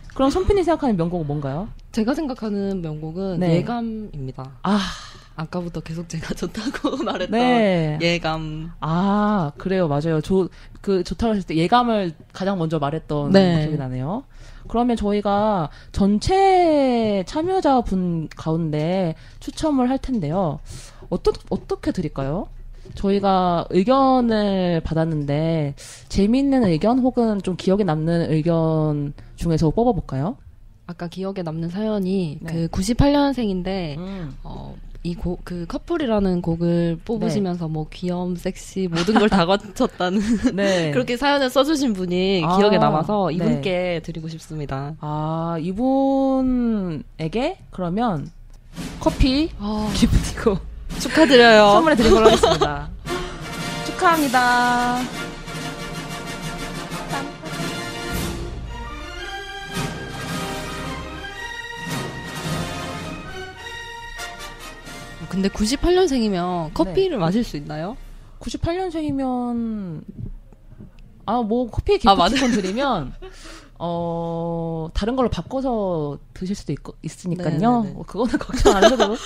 그럼 0.14 0.30
손PD님 0.30 0.64
생각하는 0.64 0.96
명곡은 0.96 1.26
뭔가요? 1.26 1.68
제가 1.92 2.14
생각하는 2.14 2.82
명곡은 2.82 3.40
네. 3.40 3.56
예감입니다. 3.56 4.50
아, 4.62 4.80
아까부터 5.36 5.80
계속 5.80 6.08
제가 6.08 6.34
좋다고 6.34 6.98
말했던 7.04 7.30
네. 7.30 7.98
예감. 8.00 8.72
아, 8.80 9.52
그래요. 9.56 9.88
맞아요. 9.88 10.20
조, 10.20 10.48
그, 10.80 11.02
좋다고 11.02 11.34
했을 11.34 11.46
때 11.46 11.56
예감을 11.56 12.12
가장 12.32 12.58
먼저 12.58 12.78
말했던 12.78 13.32
네. 13.32 13.60
기억이 13.62 13.76
나네요. 13.76 14.24
그러면 14.70 14.94
저희가 14.96 15.68
전체 15.90 17.24
참여자분 17.26 18.28
가운데 18.28 19.16
추첨을 19.40 19.90
할 19.90 19.98
텐데요. 19.98 20.60
어떠, 21.08 21.32
어떻게 21.50 21.90
드릴까요? 21.90 22.46
저희가 22.94 23.66
의견을 23.70 24.80
받았는데, 24.84 25.74
재미있는 26.08 26.62
의견 26.62 27.00
혹은 27.00 27.42
좀 27.42 27.56
기억에 27.56 27.82
남는 27.82 28.30
의견 28.30 29.12
중에서 29.34 29.70
뽑아볼까요? 29.70 30.36
아까 30.86 31.08
기억에 31.08 31.42
남는 31.42 31.68
사연이 31.68 32.38
네. 32.40 32.52
그 32.52 32.68
98년생인데 32.68 33.98
음. 33.98 34.36
어, 34.44 34.76
이 35.02 35.14
곡, 35.14 35.40
그 35.44 35.64
커플이라는 35.66 36.42
곡을 36.42 36.98
뽑으시면서 37.04 37.68
뭐 37.68 37.86
귀염, 37.90 38.36
섹시 38.36 38.86
모든 38.90 39.14
걸 39.14 39.28
다 39.30 39.46
거쳤다는 39.46 40.20
네. 40.54 40.90
그렇게 40.92 41.16
사연을 41.16 41.48
써주신 41.48 41.94
분이 41.94 42.42
아, 42.44 42.58
기억에 42.58 42.76
남아서 42.78 43.28
네. 43.30 43.36
이분께 43.36 44.00
드리고 44.04 44.28
싶습니다. 44.28 44.94
아, 45.00 45.56
이분에게 45.60 47.58
그러면 47.70 48.30
커피 49.00 49.50
아, 49.58 49.90
기프티콘 49.94 50.58
축하드려요. 50.98 51.70
선물해 51.72 51.96
걸로 52.10 52.26
하겠습니다. 52.26 52.90
축하합니다. 53.86 55.29
근데 65.30 65.48
98년생이면 65.48 66.74
커피를 66.74 67.18
마실 67.18 67.44
수 67.44 67.56
있나요? 67.56 67.96
98년생이면 68.40 70.02
아 71.26 71.42
뭐 71.42 71.70
커피 71.70 71.94
아. 72.06 72.16
기프티콘 72.28 72.50
드리면 72.52 73.12
어 73.78 74.88
다른 74.92 75.14
걸로 75.16 75.28
바꿔서 75.30 76.18
드실 76.34 76.56
수도 76.56 76.72
있, 76.72 76.78
있으니까요. 77.02 77.92
어, 77.96 78.02
그거는 78.06 78.36
걱정 78.38 78.76
안 78.76 78.84
하셔도 78.84 79.16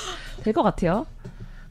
될 0.42 0.52
것 0.52 0.62
같아요. 0.62 1.06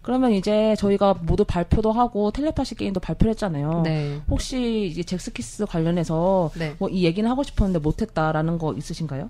그러면 0.01 0.31
이제 0.34 0.75
저희가 0.79 1.13
모두 1.21 1.45
발표도 1.45 1.91
하고 1.93 2.31
텔레파시 2.31 2.75
게임도 2.75 2.99
발표를 2.99 3.31
했잖아요. 3.31 3.81
네. 3.86 4.19
혹시 4.29 4.88
이제 4.91 5.01
잭스키스 5.03 5.65
관련해서 5.65 6.51
네. 6.55 6.75
뭐이 6.79 7.05
얘기는 7.05 7.29
하고 7.29 7.43
싶었는데 7.43 7.79
못했다라는 7.79 8.57
거 8.57 8.73
있으신가요? 8.73 9.29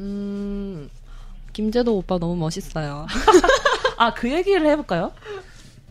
음, 0.00 0.88
김재도 1.52 1.94
오빠 1.96 2.18
너무 2.18 2.34
멋있어요. 2.34 3.06
아 3.98 4.14
그 4.14 4.30
얘기를 4.32 4.66
해볼까요? 4.66 5.12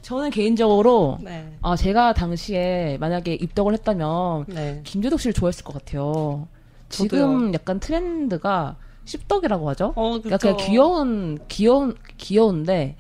저는 0.01 0.29
개인적으로 0.29 1.17
네. 1.21 1.53
아 1.61 1.75
제가 1.75 2.13
당시에 2.13 2.97
만약에 2.99 3.33
입덕을 3.35 3.73
했다면 3.73 4.45
네. 4.47 4.81
김재덕 4.85 5.19
씨를 5.19 5.33
좋아했을 5.33 5.63
것 5.65 5.73
같아요. 5.73 6.47
지금 6.89 7.53
약간 7.53 7.79
트렌드가 7.81 8.77
씹덕이라고 9.05 9.69
하죠. 9.71 9.93
어, 9.95 10.13
그쵸. 10.21 10.29
약간 10.31 10.57
귀여운 10.57 11.37
귀여운 11.49 11.95
귀여운데 12.17 12.95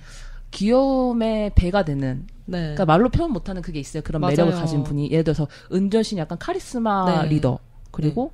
귀여움의 0.51 1.51
배가 1.55 1.83
되는 1.85 2.27
네. 2.45 2.59
그러니까 2.59 2.85
말로 2.85 3.09
표현 3.09 3.31
못하는 3.31 3.61
그게 3.61 3.79
있어요. 3.79 4.01
그런 4.03 4.21
맞아요. 4.21 4.35
매력을 4.35 4.53
가진 4.59 4.83
분이 4.83 5.11
예를 5.11 5.23
들어서 5.23 5.47
은전 5.71 6.03
씨는 6.03 6.21
약간 6.21 6.37
카리스마 6.37 7.23
네. 7.23 7.29
리더 7.29 7.59
그리고 7.91 8.31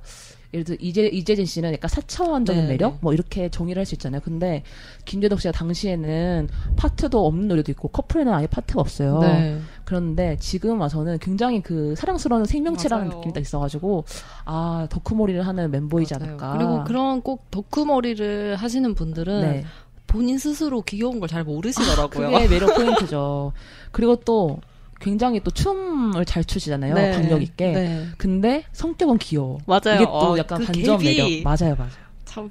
예를 0.54 0.64
들어 0.64 0.76
이재 0.80 1.06
이재진 1.08 1.44
씨는 1.44 1.72
약간 1.74 1.88
사차원적인 1.90 2.62
네, 2.62 2.68
매력 2.68 2.92
네. 2.92 2.98
뭐 3.02 3.12
이렇게 3.12 3.48
정의를 3.50 3.80
할 3.80 3.84
수 3.86 3.94
있잖아요. 3.96 4.20
근데 4.24 4.62
김재덕 5.04 5.40
씨가 5.40 5.52
당시에는 5.52 6.48
파트도 6.76 7.26
없는 7.26 7.48
노래도 7.48 7.70
있고 7.72 7.88
커플에는 7.88 8.32
아예 8.32 8.46
파트가 8.46 8.80
없어요. 8.80 9.18
네. 9.18 9.60
그런데 9.84 10.36
지금 10.40 10.80
와서는 10.80 11.18
굉장히 11.18 11.60
그 11.60 11.94
사랑스러운 11.96 12.46
생명체라는 12.46 13.08
맞아요. 13.08 13.18
느낌이 13.18 13.34
딱 13.34 13.40
있어가지고 13.40 14.04
아 14.46 14.86
덕후몰이를 14.88 15.46
하는 15.46 15.70
멤버이지 15.70 16.14
맞아요. 16.14 16.28
않을까. 16.28 16.52
그리고 16.56 16.84
그런 16.84 17.20
꼭 17.20 17.50
덕후머리를 17.50 18.56
하시는 18.56 18.94
분들은 18.94 19.40
네. 19.42 19.64
본인 20.06 20.38
스스로 20.38 20.82
귀여운 20.82 21.18
걸 21.20 21.28
잘 21.28 21.42
모르시더라고요. 21.44 22.30
그게 22.30 22.48
매력 22.48 22.74
포인트죠. 22.76 23.52
그리고 23.90 24.16
또 24.16 24.60
굉장히 25.00 25.40
또 25.40 25.50
춤을 25.50 26.24
잘 26.24 26.44
추시잖아요. 26.44 26.94
네. 26.94 27.12
박력 27.12 27.42
있게. 27.42 27.72
네. 27.72 28.06
근데 28.16 28.64
성격은 28.72 29.18
귀여워. 29.18 29.58
맞아요. 29.66 29.96
이게 29.96 30.04
또 30.04 30.32
어, 30.32 30.38
약간 30.38 30.60
그 30.60 30.66
반전 30.66 30.98
갭이 30.98 31.04
매력. 31.04 31.42
맞아요, 31.42 31.74
맞아요. 31.76 31.92
참 32.24 32.48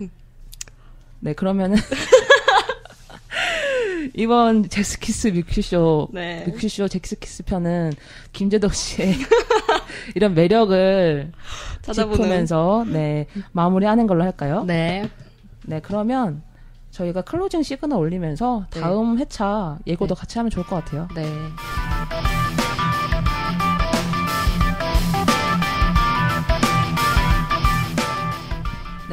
네, 1.20 1.34
그러면은 1.34 1.78
이번 4.14 4.68
젝스키스 4.68 5.30
뮤큐쇼 5.30 6.10
네. 6.12 6.44
뮤큐쇼 6.48 6.90
젝스키스 6.90 7.44
편은 7.44 7.94
김재덕 8.34 8.74
씨의 8.74 9.16
이런 10.16 10.34
매력을 10.36 11.32
찾아보는 11.82 12.18
짚으면서 12.18 12.86
네 12.88 13.28
마무리하는 13.54 14.06
걸로 14.08 14.24
할까요? 14.24 14.64
네. 14.66 15.10
네, 15.66 15.80
그러면 15.82 16.44
저희가 16.92 17.22
closing 17.22 17.64
시그널 17.64 17.98
올리면서 18.00 18.68
네. 18.72 18.82
다음 18.82 19.18
회차 19.18 19.80
예고도 19.88 20.14
네. 20.14 20.20
같이 20.20 20.38
하면 20.38 20.50
좋을 20.50 20.66
것 20.66 20.76
같아요. 20.84 21.08
네. 21.16 21.26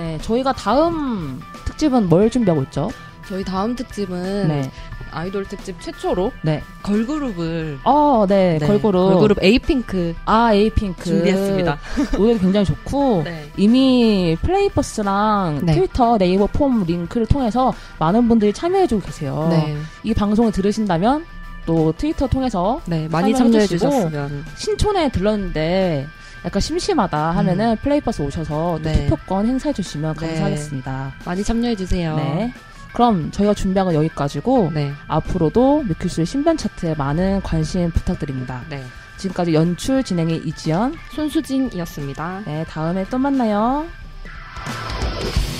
네, 0.01 0.19
저희가 0.23 0.55
다음 0.55 1.41
특집은 1.67 2.09
뭘 2.09 2.31
준비하고 2.31 2.63
있죠? 2.65 2.91
저희 3.29 3.45
다음 3.45 3.77
특집은 3.77 4.49
네, 4.49 4.71
아이돌 5.13 5.45
특집 5.45 5.81
최초로 5.81 6.33
네. 6.43 6.63
걸그룹을 6.83 7.81
어, 7.85 8.25
네, 8.27 8.59
네, 8.59 8.67
걸그룹. 8.67 9.13
걸그룹 9.13 9.39
에이핑크 9.43 10.15
아, 10.25 10.53
에이핑크. 10.55 11.05
준비했습니다. 11.05 11.79
노래 12.17 12.39
굉장히 12.39 12.65
좋고, 12.65 13.23
네. 13.25 13.51
이미 13.59 14.37
플레이버스랑 14.41 15.61
네. 15.65 15.75
트위터, 15.75 16.17
네이버 16.17 16.47
폼 16.47 16.83
링크를 16.85 17.27
통해서 17.27 17.73
많은 17.99 18.27
분들이 18.27 18.53
참여해주고 18.55 19.03
계세요. 19.03 19.49
네. 19.51 19.77
이 20.03 20.15
방송을 20.15 20.51
들으신다면, 20.51 21.25
또 21.67 21.93
트위터 21.97 22.27
통해서 22.27 22.81
네, 22.87 23.07
많이 23.09 23.35
참여해 23.35 23.67
주셨으면 23.67 24.45
신촌에 24.57 25.11
들렀는데, 25.11 26.07
약간 26.45 26.61
심심하다 26.61 27.33
하면은 27.33 27.77
플레이버스 27.77 28.23
오셔서 28.23 28.51
또 28.51 28.77
음. 28.77 28.83
네. 28.83 29.07
투표권 29.07 29.47
행사해 29.47 29.73
주시면 29.73 30.15
네. 30.15 30.27
감사하겠습니다. 30.29 31.13
많이 31.25 31.45
참여해 31.45 31.77
주세요. 31.77 32.17
네. 32.17 32.53
그럼 32.93 33.31
저희가 33.31 33.55
준비한 33.55 33.87
건 33.87 33.95
여기까지고, 33.95 34.73
네. 34.75 34.93
앞으로도 35.07 35.85
뮤큐스의 35.85 36.27
신변 36.27 36.57
차트에 36.57 36.95
많은 36.97 37.41
관심 37.43 37.91
부탁드립니다. 37.93 38.63
네. 38.69 38.83
지금까지 39.17 39.55
연출 39.55 40.03
진행의 40.03 40.39
이지연. 40.47 40.97
손수진이었습니다. 41.15 42.43
네, 42.47 42.65
다음에 42.69 43.05
또 43.11 43.19
만나요. 43.19 43.87
아 44.65 45.60